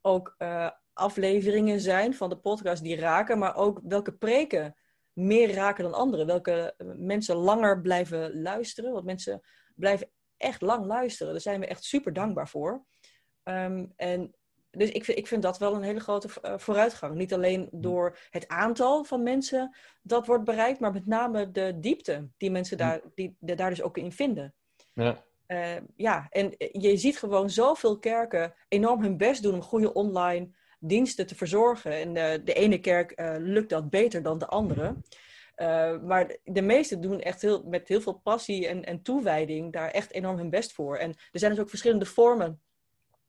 ook 0.01 0.35
uh, 0.39 0.71
afleveringen 0.93 1.81
zijn 1.81 2.15
van 2.15 2.29
de 2.29 2.39
podcast 2.39 2.83
die 2.83 2.97
raken. 2.97 3.39
Maar 3.39 3.57
ook 3.57 3.81
welke 3.83 4.13
preken 4.13 4.77
meer 5.13 5.55
raken 5.55 5.85
dan 5.85 5.95
andere. 5.95 6.25
Welke 6.25 6.75
mensen 6.97 7.37
langer 7.37 7.81
blijven 7.81 8.43
luisteren. 8.43 8.93
Want 8.93 9.05
mensen 9.05 9.41
blijven 9.75 10.11
echt 10.37 10.61
lang 10.61 10.87
luisteren. 10.87 11.33
Daar 11.33 11.43
zijn 11.43 11.61
we 11.61 11.67
echt 11.67 11.85
super 11.85 12.13
dankbaar 12.13 12.49
voor. 12.49 12.85
Um, 13.45 13.93
en 13.97 14.35
dus 14.71 14.91
ik 14.91 15.05
vind, 15.05 15.19
ik 15.19 15.27
vind 15.27 15.43
dat 15.43 15.59
wel 15.59 15.75
een 15.75 15.83
hele 15.83 16.01
grote 16.01 16.29
uh, 16.43 16.55
vooruitgang. 16.57 17.15
Niet 17.15 17.35
alleen 17.35 17.69
hm. 17.71 17.81
door 17.81 18.19
het 18.31 18.49
aantal 18.49 19.05
van 19.05 19.23
mensen 19.23 19.77
dat 20.03 20.27
wordt 20.27 20.45
bereikt, 20.45 20.81
maar 20.81 20.93
met 20.93 21.07
name 21.07 21.51
de 21.51 21.79
diepte 21.81 22.29
die 22.37 22.51
mensen 22.51 22.77
hm. 22.79 22.83
daar, 22.83 23.01
die, 23.15 23.37
die 23.41 23.55
daar 23.55 23.71
dus 23.71 23.83
ook 23.83 23.99
in 23.99 24.13
vinden. 24.13 24.55
Ja. 24.95 25.25
Uh, 25.47 25.77
ja, 25.97 26.27
en 26.31 26.55
je 26.73 26.97
ziet 26.97 27.19
gewoon 27.19 27.51
zoveel 27.51 27.99
kerken 27.99 28.55
enorm 28.69 29.03
hun 29.03 29.17
best 29.17 29.43
doen 29.43 29.55
om 29.55 29.63
goede 29.63 29.93
online 29.93 30.51
diensten 30.79 31.27
te 31.27 31.35
verzorgen. 31.35 31.93
En 31.93 32.15
de, 32.15 32.41
de 32.45 32.53
ene 32.53 32.79
kerk 32.79 33.21
uh, 33.21 33.35
lukt 33.39 33.71
dat 33.71 33.91
beter 33.91 34.23
dan 34.23 34.39
de 34.39 34.47
andere. 34.47 34.97
Uh, 35.57 36.01
maar 36.03 36.37
de 36.45 36.63
meesten 36.63 37.01
doen 37.01 37.21
echt 37.21 37.43
heel, 37.43 37.63
met 37.67 37.89
heel 37.89 38.01
veel 38.01 38.21
passie 38.23 38.69
en, 38.69 38.85
en 38.85 39.03
toewijding 39.03 39.73
daar 39.73 39.91
echt 39.91 40.13
enorm 40.13 40.37
hun 40.37 40.51
best 40.51 40.73
voor. 40.73 40.97
En 40.97 41.11
er 41.11 41.39
zijn 41.39 41.51
dus 41.53 41.61
ook 41.61 41.69
verschillende 41.69 42.07
vormen 42.07 42.61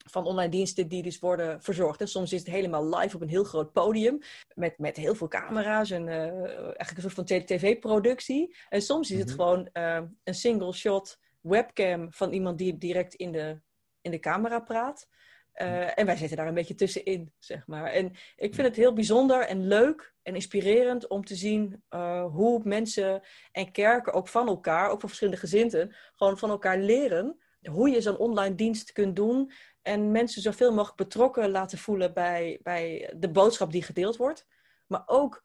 van 0.10 0.26
online 0.26 0.52
diensten 0.52 0.88
die 0.88 1.04
dus 1.04 1.20
worden 1.20 1.62
verzorgd. 1.62 2.02
En 2.02 2.08
soms 2.08 2.34
is 2.34 2.40
het 2.40 2.50
helemaal 2.50 2.98
live 2.98 3.16
op 3.16 3.22
een 3.22 3.30
heel 3.30 3.44
groot 3.44 3.72
podium 3.72 4.20
met, 4.56 4.78
met 4.78 4.98
heel 4.98 5.16
veel 5.16 5.28
camera's 5.28 5.92
en 5.92 6.08
uh, 6.08 6.14
eigenlijk 6.14 6.96
een 6.96 7.02
soort 7.02 7.14
van 7.14 7.26
tv-productie. 7.26 8.56
En 8.70 8.82
soms 8.82 9.12
is 9.12 9.20
het 9.20 9.28
mhm. 9.28 9.36
gewoon 9.36 9.70
uh, 9.74 10.02
een 10.24 10.34
single 10.34 10.74
shot 10.74 11.20
webcam 11.42 12.14
van 12.14 12.32
iemand 12.32 12.58
die 12.58 12.78
direct 12.78 13.14
in 13.14 13.32
de, 13.32 13.62
in 14.02 14.12
de 14.12 14.20
camera 14.20 14.60
praat. 14.60 15.08
Uh, 15.56 16.00
en 16.00 16.06
wij 16.06 16.16
zitten 16.18 16.38
daar 16.38 16.48
een 16.48 16.54
beetje 16.54 16.76
tussenin, 16.76 17.34
zeg 17.40 17.68
maar. 17.68 17.92
En 17.92 18.12
ik 18.36 18.56
vind 18.56 18.68
het 18.68 18.76
heel 18.76 18.94
bijzonder 18.94 19.42
en 19.42 19.68
leuk 19.68 20.14
en 20.24 20.36
inspirerend 20.36 21.08
om 21.08 21.26
te 21.26 21.36
zien 21.36 21.84
hoe 22.32 22.62
mensen 22.64 23.22
en 23.52 23.72
kerken 23.72 24.14
ook 24.14 24.28
van 24.28 24.48
elkaar, 24.48 24.90
ook 24.90 25.00
van 25.00 25.10
verschillende 25.10 25.40
gezinten, 25.40 25.96
gewoon 26.16 26.38
van 26.38 26.50
elkaar 26.50 26.78
leren 26.78 27.40
hoe 27.70 27.90
je 27.90 28.02
zo'n 28.02 28.18
online 28.18 28.56
dienst 28.56 28.92
kunt 28.92 29.16
doen 29.16 29.52
en 29.82 30.12
mensen 30.12 30.42
zoveel 30.42 30.74
mogelijk 30.74 30.98
betrokken 30.98 31.50
laten 31.50 31.78
voelen 31.78 32.14
bij, 32.14 32.60
bij 32.64 33.14
de 33.18 33.30
boodschap 33.30 33.72
die 33.72 33.84
gedeeld 33.84 34.18
wordt. 34.18 34.48
Maar 34.88 35.04
ook 35.06 35.44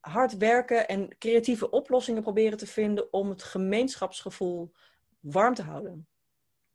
hard 0.00 0.36
werken 0.36 0.88
en 0.88 1.18
creatieve 1.18 1.70
oplossingen 1.70 2.22
proberen 2.22 2.58
te 2.58 2.66
vinden 2.66 3.12
om 3.12 3.28
het 3.28 3.42
gemeenschapsgevoel 3.42 4.72
warm 5.20 5.54
te 5.54 5.62
houden. 5.62 6.08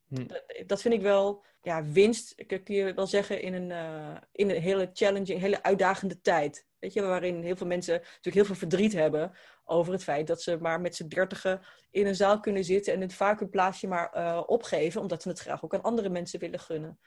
Hm. 0.07 0.25
Dat, 0.65 0.81
vind 0.81 0.93
ik 0.93 1.01
wel 1.01 1.45
ja, 1.61 1.83
winst, 1.83 2.33
ik 2.35 2.47
kun 2.47 2.75
je 2.75 2.93
wel 2.93 3.07
zeggen, 3.07 3.41
in 3.41 3.53
een, 3.53 3.69
uh, 3.69 4.17
in 4.31 4.49
een 4.49 4.61
hele 4.61 4.89
challenging, 4.93 5.39
hele 5.39 5.63
uitdagende 5.63 6.21
tijd. 6.21 6.65
Weet 6.79 6.93
je, 6.93 7.01
waarin 7.01 7.41
heel 7.41 7.55
veel 7.55 7.67
mensen 7.67 7.93
natuurlijk 7.93 8.35
heel 8.35 8.45
veel 8.45 8.55
verdriet 8.55 8.93
hebben 8.93 9.31
over 9.69 9.93
het 9.93 10.03
feit 10.03 10.27
dat 10.27 10.41
ze 10.41 10.57
maar 10.57 10.81
met 10.81 10.95
z'n 10.95 11.07
dertigen 11.07 11.61
in 11.91 12.07
een 12.07 12.15
zaal 12.15 12.39
kunnen 12.39 12.63
zitten 12.63 12.93
en 12.93 13.01
het 13.01 13.13
vaak 13.13 13.39
hun 13.39 13.49
plaatsje 13.49 13.87
maar 13.87 14.17
uh, 14.17 14.43
opgeven, 14.45 15.01
omdat 15.01 15.21
ze 15.21 15.29
het 15.29 15.39
graag 15.39 15.63
ook 15.63 15.73
aan 15.73 15.81
andere 15.81 16.09
mensen 16.09 16.39
willen 16.39 16.59
gunnen. 16.59 16.99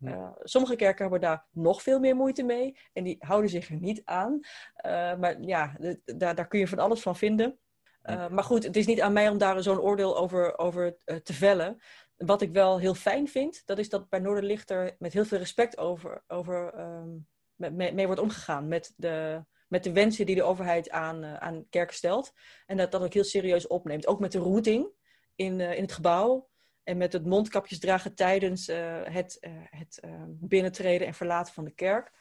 Uh, 0.00 0.30
sommige 0.42 0.76
kerken 0.76 1.02
hebben 1.02 1.20
daar 1.20 1.46
nog 1.50 1.82
veel 1.82 1.98
meer 1.98 2.16
moeite 2.16 2.42
mee 2.42 2.78
en 2.92 3.04
die 3.04 3.16
houden 3.18 3.50
zich 3.50 3.68
er 3.68 3.80
niet 3.80 4.02
aan. 4.04 4.32
Uh, 4.32 5.16
maar 5.16 5.40
ja, 5.40 5.76
daar, 6.04 6.34
daar 6.34 6.48
kun 6.48 6.58
je 6.58 6.68
van 6.68 6.78
alles 6.78 7.00
van 7.00 7.16
vinden. 7.16 7.58
maar 8.02 8.44
goed, 8.44 8.64
het 8.64 8.76
is 8.76 8.86
niet 8.86 9.00
aan 9.00 9.12
mij 9.12 9.28
om 9.28 9.38
daar 9.38 9.62
zo'n 9.62 9.80
oordeel 9.80 10.16
over, 10.18 10.58
over 10.58 10.96
te 11.22 11.32
vellen. 11.32 11.78
Wat 12.16 12.42
ik 12.42 12.52
wel 12.52 12.78
heel 12.78 12.94
fijn 12.94 13.28
vind, 13.28 13.62
dat 13.64 13.78
is 13.78 13.88
dat 13.88 14.08
bij 14.08 14.20
Noorderlichter 14.20 14.96
met 14.98 15.12
heel 15.12 15.24
veel 15.24 15.38
respect 15.38 15.78
over, 15.78 16.22
over 16.26 16.78
um, 16.80 17.26
mee, 17.54 17.92
mee 17.92 18.06
wordt 18.06 18.20
omgegaan. 18.20 18.68
Met 18.68 18.92
de, 18.96 19.44
met 19.68 19.84
de 19.84 19.92
wensen 19.92 20.26
die 20.26 20.34
de 20.34 20.42
overheid 20.42 20.90
aan, 20.90 21.24
uh, 21.24 21.34
aan 21.34 21.66
kerken 21.70 21.96
stelt. 21.96 22.32
En 22.66 22.76
dat 22.76 22.92
dat 22.92 23.02
ook 23.02 23.12
heel 23.12 23.24
serieus 23.24 23.66
opneemt. 23.66 24.06
Ook 24.06 24.20
met 24.20 24.32
de 24.32 24.38
routing 24.38 24.88
in, 25.34 25.58
uh, 25.58 25.76
in 25.76 25.82
het 25.82 25.92
gebouw. 25.92 26.48
En 26.82 26.96
met 26.96 27.12
het 27.12 27.26
mondkapjes 27.26 27.78
dragen 27.78 28.14
tijdens 28.14 28.68
uh, 28.68 29.00
het, 29.02 29.38
het 29.70 30.00
binnentreden 30.26 31.06
en 31.06 31.14
verlaten 31.14 31.54
van 31.54 31.64
de 31.64 31.70
kerk. 31.70 32.12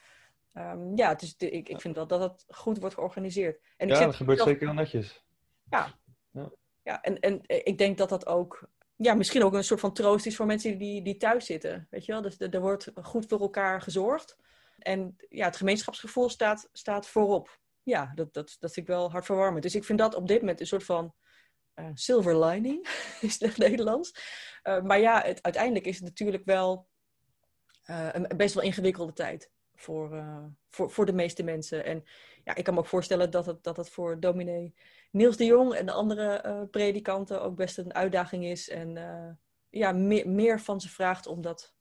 Um, 0.54 0.96
ja, 0.96 1.20
is, 1.20 1.36
ik, 1.38 1.70
ik 1.70 1.82
vind 1.82 1.96
wel 1.96 2.08
dat 2.08 2.20
dat 2.20 2.46
goed 2.48 2.80
wordt 2.80 2.96
georganiseerd. 2.96 3.62
En 3.78 3.88
ja, 3.88 4.06
dat 4.06 4.16
gebeurt 4.16 4.42
zeker 4.42 4.66
wel 4.66 4.76
netjes. 4.76 5.26
Ja, 5.70 6.00
ja. 6.32 6.52
ja 6.84 7.02
en, 7.02 7.20
en 7.20 7.42
ik 7.46 7.78
denk 7.78 7.98
dat 7.98 8.10
dat 8.10 8.26
ook 8.26 8.70
ja, 8.96 9.14
misschien 9.14 9.44
ook 9.44 9.54
een 9.54 9.64
soort 9.64 9.80
van 9.80 9.94
troost 9.94 10.26
is 10.26 10.36
voor 10.36 10.46
mensen 10.46 10.78
die, 10.78 11.02
die 11.02 11.18
thuis 11.18 11.46
zitten. 11.46 11.88
Weet 11.90 12.06
je 12.06 12.12
wel? 12.12 12.22
Dus 12.22 12.40
er 12.40 12.62
wordt 12.62 12.92
goed 13.02 13.26
voor 13.28 13.40
elkaar 13.40 13.82
gezorgd. 13.82 14.38
En 14.88 15.16
ja, 15.30 15.46
het 15.46 15.56
gemeenschapsgevoel 15.56 16.30
staat, 16.30 16.70
staat 16.72 17.08
voorop. 17.08 17.60
ja, 17.84 18.12
dat, 18.16 18.34
dat, 18.34 18.56
dat 18.60 18.74
vind 18.74 18.88
ik 18.88 18.94
wel 18.94 19.12
hartverwarmend. 19.12 19.64
Dus 19.64 19.76
ik 19.76 19.84
vind 19.84 20.00
dat 20.00 20.16
op 20.16 20.28
dit 20.28 20.40
moment 20.40 20.60
een 20.60 20.68
soort 20.68 20.84
van 20.84 21.14
uh, 21.76 21.90
silver 21.94 22.46
lining, 22.46 22.88
is 23.22 23.40
het 23.40 23.58
Nederlands. 23.58 24.12
Uh, 24.64 24.82
maar 24.82 25.00
ja, 25.00 25.24
uiteindelijk 25.24 25.86
is 25.86 25.96
het 25.96 26.04
natuurlijk 26.04 26.46
wel 26.46 26.88
uh, 27.86 28.10
een 28.12 28.38
best 28.38 28.54
wel 28.54 28.64
ingewikkelde 28.64 29.14
tijd 29.14 29.52
voor, 29.76 30.24
voor, 30.70 30.92
voor 30.92 31.06
de 31.06 31.14
meeste 31.14 31.44
mensen. 31.44 31.86
En 31.86 32.04
ja, 32.44 32.56
ik 32.56 32.64
kan 32.64 32.74
me 32.74 32.80
ook 32.80 32.86
voorstellen 32.86 33.32
dat 33.32 33.46
het, 33.46 33.64
dat 33.64 33.78
het 33.78 33.90
voor 33.90 34.20
dominee 34.20 34.74
Niels 35.12 35.38
de 35.38 35.46
Jong 35.46 35.74
en 35.74 35.86
de 35.86 35.92
andere 35.92 36.68
predikanten 36.72 37.42
ook 37.42 37.56
best 37.56 37.78
een 37.78 37.94
uitdaging 37.94 38.46
is. 38.46 38.70
En 38.70 38.98
ja, 39.70 39.92
meer, 39.92 40.30
meer 40.30 40.62
van 40.62 40.82
ze 40.82 40.90
vraagt 40.90 41.28
om, 41.28 41.42
dat, 41.42 41.77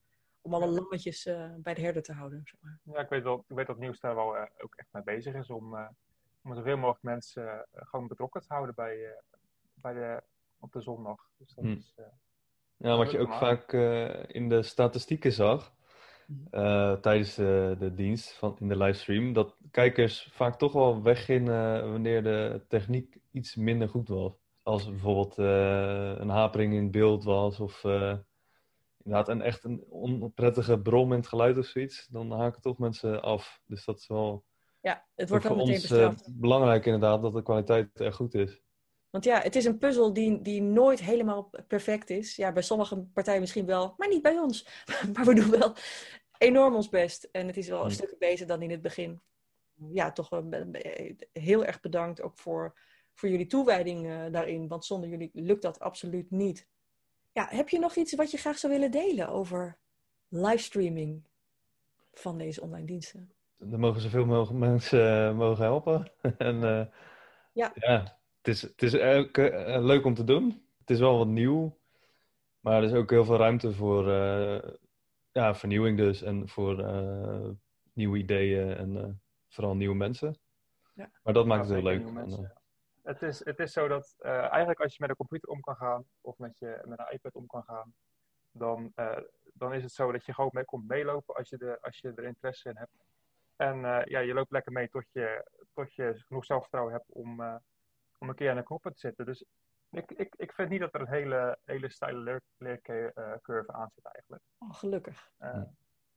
om 0.46 0.54
alle 0.54 0.66
lammetjes 0.68 1.24
bij 1.56 1.74
de 1.74 1.80
herder 1.80 2.02
te 2.02 2.12
houden. 2.12 2.40
Zeg 2.44 2.60
maar. 2.60 2.78
Ja, 2.82 3.00
ik 3.00 3.08
weet, 3.08 3.22
wel, 3.22 3.44
ik 3.48 3.56
weet 3.56 3.66
dat 3.66 3.78
Niels 3.78 4.00
daar 4.00 4.14
wel 4.14 4.36
ook 4.58 4.74
echt 4.76 4.88
mee 4.92 5.02
bezig 5.02 5.34
is 5.34 5.50
om, 5.50 5.74
om 6.42 6.54
zoveel 6.54 6.76
mogelijk 6.76 7.02
mensen 7.02 7.66
gewoon 7.72 8.06
betrokken 8.08 8.40
te 8.40 8.46
houden 8.48 8.74
bij, 8.74 9.22
bij 9.74 9.92
de, 9.92 10.22
op 10.60 10.72
de 10.72 10.80
zondag. 10.80 11.28
Dus 11.38 11.54
dat 11.54 11.64
Hm. 11.64 11.70
is, 11.70 11.92
eh, 11.96 12.04
Ja, 12.76 12.96
wat 12.96 13.10
je 13.10 13.18
ook 13.18 13.28
Maar- 13.28 13.38
vaak 13.38 13.72
eh, 13.72 14.24
in 14.34 14.48
de 14.48 14.62
statistieken 14.62 15.32
zag 15.32 15.74
eh, 16.50 16.92
tijdens 16.92 17.34
de, 17.34 17.76
de 17.78 17.94
dienst 17.94 18.32
van, 18.32 18.56
in 18.58 18.68
de 18.68 18.76
livestream, 18.76 19.32
dat 19.32 19.56
kijkers 19.70 20.28
vaak 20.32 20.58
toch 20.58 20.72
wel 20.72 21.02
weggingen 21.02 21.90
wanneer 21.92 22.22
de 22.22 22.64
techniek 22.68 23.18
iets 23.32 23.54
minder 23.56 23.88
goed 23.88 24.08
was. 24.08 24.32
Als 24.62 24.84
er 24.84 24.90
bijvoorbeeld 24.90 25.38
eh, 25.38 26.14
een 26.18 26.28
hapering 26.28 26.74
in 26.74 26.90
beeld 26.90 27.24
was 27.24 27.60
of 27.60 27.84
eh, 27.84 28.16
inderdaad 29.06 29.28
een 29.28 29.42
echt 29.42 29.64
een 29.64 29.84
onprettige 29.88 30.78
brom 30.80 31.12
in 31.12 31.18
het 31.18 31.26
geluid 31.28 31.58
of 31.58 31.66
zoiets, 31.66 32.06
dan 32.06 32.30
haken 32.32 32.60
toch 32.60 32.78
mensen 32.78 33.22
af. 33.22 33.60
Dus 33.66 33.84
dat 33.84 33.98
is 33.98 34.06
wel 34.06 34.44
Ja, 34.80 35.06
het 35.14 35.24
ook 35.24 35.28
wordt 35.30 35.46
voor 35.46 35.56
meteen 35.56 35.72
ons 35.74 35.82
eh, 35.84 35.88
bestraft. 35.90 36.40
belangrijk 36.40 36.84
inderdaad 36.86 37.22
dat 37.22 37.34
de 37.34 37.42
kwaliteit 37.42 38.00
er 38.00 38.12
goed 38.12 38.34
is. 38.34 38.60
Want 39.10 39.24
ja, 39.24 39.40
het 39.40 39.56
is 39.56 39.64
een 39.64 39.78
puzzel 39.78 40.12
die, 40.12 40.42
die 40.42 40.62
nooit 40.62 41.00
helemaal 41.00 41.50
perfect 41.66 42.10
is. 42.10 42.36
Ja, 42.36 42.52
bij 42.52 42.62
sommige 42.62 42.98
partijen 43.12 43.40
misschien 43.40 43.66
wel, 43.66 43.94
maar 43.96 44.08
niet 44.08 44.22
bij 44.22 44.38
ons. 44.38 44.84
Maar 45.14 45.24
we 45.24 45.34
doen 45.34 45.50
wel 45.50 45.74
enorm 46.38 46.74
ons 46.74 46.88
best. 46.88 47.28
En 47.32 47.46
het 47.46 47.56
is 47.56 47.68
wel 47.68 47.78
een 47.78 47.84
Hmm. 47.84 47.94
stuk 47.94 48.16
beter 48.18 48.46
dan 48.46 48.62
in 48.62 48.70
het 48.70 48.82
begin. 48.82 49.20
Ja, 49.92 50.12
toch 50.12 50.28
wel 50.28 50.48
be- 50.48 51.16
heel 51.32 51.64
erg 51.64 51.80
bedankt 51.80 52.22
ook 52.22 52.38
voor, 52.38 52.78
voor 53.14 53.28
jullie 53.28 53.46
toewijding 53.46 54.06
eh, 54.06 54.24
daarin. 54.32 54.68
Want 54.68 54.84
zonder 54.84 55.08
jullie 55.10 55.30
lukt 55.32 55.62
dat 55.62 55.80
absoluut 55.80 56.30
niet. 56.30 56.68
Ja, 57.36 57.46
heb 57.50 57.68
je 57.68 57.78
nog 57.78 57.94
iets 57.94 58.14
wat 58.14 58.30
je 58.30 58.36
graag 58.36 58.58
zou 58.58 58.72
willen 58.72 58.90
delen 58.90 59.28
over 59.28 59.76
livestreaming 60.28 61.22
van 62.12 62.38
deze 62.38 62.60
online 62.60 62.86
diensten? 62.86 63.32
Dan 63.56 63.80
mogen 63.80 64.00
zoveel 64.00 64.26
mogelijk 64.26 64.58
mensen 64.58 65.28
eh, 65.28 65.36
mogen 65.36 65.64
helpen. 65.64 66.12
en 66.38 66.64
eh, 66.64 66.86
Ja. 67.52 67.72
het 68.36 68.48
is, 68.48 68.62
het 68.62 68.82
is 68.82 68.98
ook 68.98 69.38
eh, 69.38 69.84
leuk 69.84 70.04
om 70.04 70.14
te 70.14 70.24
doen. 70.24 70.66
Het 70.78 70.90
is 70.90 70.98
wel 70.98 71.18
wat 71.18 71.26
nieuw. 71.26 71.78
Maar 72.60 72.76
er 72.76 72.88
is 72.88 72.92
ook 72.92 73.10
heel 73.10 73.24
veel 73.24 73.36
ruimte 73.36 73.72
voor 73.72 74.10
eh, 74.12 74.70
ja, 75.32 75.54
vernieuwing 75.54 75.96
dus. 75.96 76.22
En 76.22 76.48
voor 76.48 76.84
eh, 76.84 77.48
nieuwe 77.92 78.18
ideeën 78.18 78.76
en 78.76 78.96
eh, 78.96 79.08
vooral 79.48 79.76
nieuwe 79.76 79.94
mensen. 79.94 80.38
Ja. 80.94 81.10
Maar 81.22 81.34
dat 81.34 81.46
maakt 81.46 81.68
ja, 81.68 81.74
het 81.74 81.84
heel 81.84 81.92
leuk. 81.92 82.16
En, 82.16 82.30
ja. 82.30 82.52
Het 83.06 83.22
is, 83.22 83.44
het 83.44 83.58
is 83.58 83.72
zo 83.72 83.88
dat 83.88 84.14
eh, 84.18 84.38
eigenlijk 84.50 84.80
als 84.80 84.92
je 84.92 85.00
met 85.00 85.10
een 85.10 85.16
computer 85.16 85.48
om 85.48 85.60
kan 85.60 85.76
gaan, 85.76 86.04
of 86.20 86.38
met, 86.38 86.58
je, 86.58 86.80
met 86.84 86.98
een 86.98 87.10
iPad 87.12 87.34
om 87.34 87.46
kan 87.46 87.62
gaan, 87.64 87.94
dan, 88.50 88.92
eh, 88.94 89.18
dan 89.52 89.72
is 89.74 89.82
het 89.82 89.92
zo 89.92 90.12
dat 90.12 90.24
je 90.24 90.34
gewoon 90.34 90.50
mee 90.52 90.64
komt 90.64 90.88
meelopen 90.88 91.34
als 91.34 91.48
je, 91.48 91.56
de, 91.58 91.78
als 91.80 91.98
je 91.98 92.12
er 92.16 92.24
interesse 92.24 92.68
in 92.68 92.76
hebt. 92.76 93.04
En 93.56 93.84
eh, 93.84 94.04
ja, 94.04 94.18
je 94.18 94.34
loopt 94.34 94.50
lekker 94.50 94.72
mee 94.72 94.88
tot 94.88 95.04
je, 95.12 95.50
tot 95.72 95.94
je 95.94 96.14
genoeg 96.26 96.44
zelfvertrouwen 96.44 96.92
hebt 96.94 97.10
om, 97.12 97.40
om 98.18 98.28
een 98.28 98.34
keer 98.34 98.50
aan 98.50 98.56
de 98.56 98.62
knoppen 98.62 98.92
te 98.92 98.98
zitten. 98.98 99.26
Dus 99.26 99.44
ik, 99.90 100.10
ik, 100.10 100.34
ik 100.36 100.52
vind 100.52 100.68
niet 100.68 100.80
dat 100.80 100.94
er 100.94 101.00
een 101.00 101.08
hele, 101.08 101.58
hele 101.64 101.88
steile 101.90 102.18
leer, 102.18 102.40
leercurve 102.56 103.72
aan 103.72 103.90
zit 103.94 104.04
eigenlijk. 104.04 104.42
Oh, 104.58 104.74
gelukkig. 104.74 105.30
Ja. 105.38 105.46
Het 105.52 105.68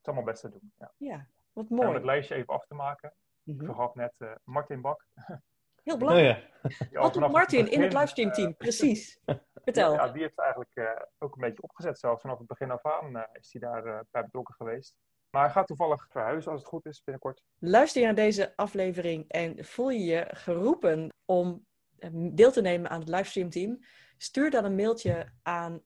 is 0.02 0.06
allemaal 0.06 0.24
best 0.24 0.42
te 0.42 0.50
doen. 0.50 0.72
Ja. 0.78 0.92
Ja, 0.98 1.28
wat 1.54 1.66
En 1.70 1.72
om 1.72 1.80
het 1.80 1.92
mooi. 1.92 2.06
lijstje 2.06 2.36
even 2.36 2.54
af 2.54 2.66
te 2.66 2.74
maken. 2.76 3.14
Ik 3.44 3.56
Mhm. 3.56 3.66
vergaf 3.66 3.94
net 3.96 4.14
Martin 4.44 4.82
Bak. 4.82 5.06
Heel 5.90 5.98
oh 5.98 6.04
belangrijk. 6.08 6.48
ja, 6.92 7.02
Wat 7.02 7.14
doet 7.14 7.32
Martin 7.32 7.72
in 7.72 7.82
het 7.82 7.94
livestream-team? 7.94 8.48
eh, 8.48 8.54
Precies. 8.58 9.20
Vertel. 9.64 9.94
Ja, 9.94 10.08
die 10.08 10.22
heeft 10.22 10.40
eigenlijk 10.40 10.72
eh, 10.74 10.86
ook 11.20 11.36
een 11.36 11.42
beetje 11.42 11.64
opgezet 11.64 12.00
zelfs. 12.00 12.22
Vanaf 12.22 12.38
het 12.38 12.48
begin 12.48 12.72
af 12.72 12.86
aan 12.86 13.16
eh, 13.16 13.24
is 13.34 13.50
hij 13.52 13.62
daar 13.62 14.04
bij 14.12 14.24
betrokken 14.24 14.56
geweest. 14.56 14.96
Maar 15.30 15.44
hij 15.44 15.52
gaat 15.52 15.68
toevallig 15.68 16.08
verhuizen 16.10 16.52
als 16.52 16.60
het 16.62 16.70
goed 16.70 16.86
is 16.86 17.04
binnenkort. 17.04 17.42
Luister 17.60 18.02
je 18.02 18.08
naar 18.08 18.16
deze 18.16 18.54
aflevering 18.56 19.26
en 19.28 19.66
voel 19.66 19.90
je 19.90 20.04
je 20.04 20.28
geroepen 20.30 21.14
om 21.26 21.66
deel 22.12 22.52
te 22.52 22.62
nemen 22.62 22.90
aan 22.90 23.00
het 23.00 23.10
livestreamteam? 23.10 23.80
Stuur 24.18 24.52
dan 24.52 24.66
een 24.66 24.76
mailtje 24.76 25.32
aan 25.44 25.82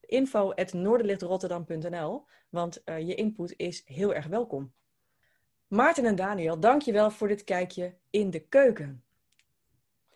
info.noorderlichtrotterdam.nl, 0.00 2.26
want 2.48 2.82
je 2.84 3.14
input 3.14 3.54
is 3.56 3.82
heel 3.84 4.14
erg 4.14 4.26
welkom. 4.26 4.72
Maarten 5.68 6.04
en 6.04 6.16
Daniel, 6.16 6.60
dankjewel 6.60 7.10
voor 7.10 7.28
dit 7.28 7.44
kijkje 7.44 7.96
in 8.10 8.30
de 8.30 8.40
keuken. 8.40 9.02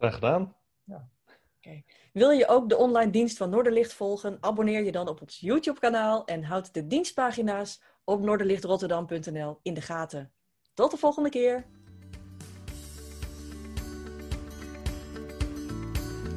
Graag 0.02 0.14
gedaan. 0.14 0.54
Wil 2.12 2.30
je 2.30 2.48
ook 2.48 2.68
de 2.68 2.76
online 2.76 3.10
dienst 3.10 3.36
van 3.36 3.50
Noorderlicht 3.50 3.92
volgen? 3.92 4.36
Abonneer 4.40 4.84
je 4.84 4.92
dan 4.92 5.08
op 5.08 5.20
ons 5.20 5.38
YouTube-kanaal 5.40 6.24
en 6.24 6.44
houd 6.44 6.74
de 6.74 6.86
dienstpagina's 6.86 7.82
op 8.04 8.20
noorderlichtrotterdam.nl 8.20 9.58
in 9.62 9.74
de 9.74 9.80
gaten. 9.80 10.32
Tot 10.74 10.90
de 10.90 10.96
volgende 10.96 11.28
keer! 11.28 11.66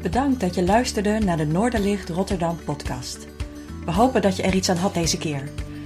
Bedankt 0.01 0.39
dat 0.39 0.56
je 0.56 0.63
luisterde 0.63 1.19
naar 1.19 1.38
de 1.38 1.45
Noorderlicht 1.45 2.10
Rotterdam 2.10 2.63
podcast. 2.63 3.28
We 3.86 3.91
hopen 3.91 4.21
dat 4.21 4.36
je 4.36 4.43
er 4.43 4.56
iets 4.56 4.69
aan 4.69 4.78
had 4.78 4.93
deze 4.93 5.17
keer. 5.17 5.64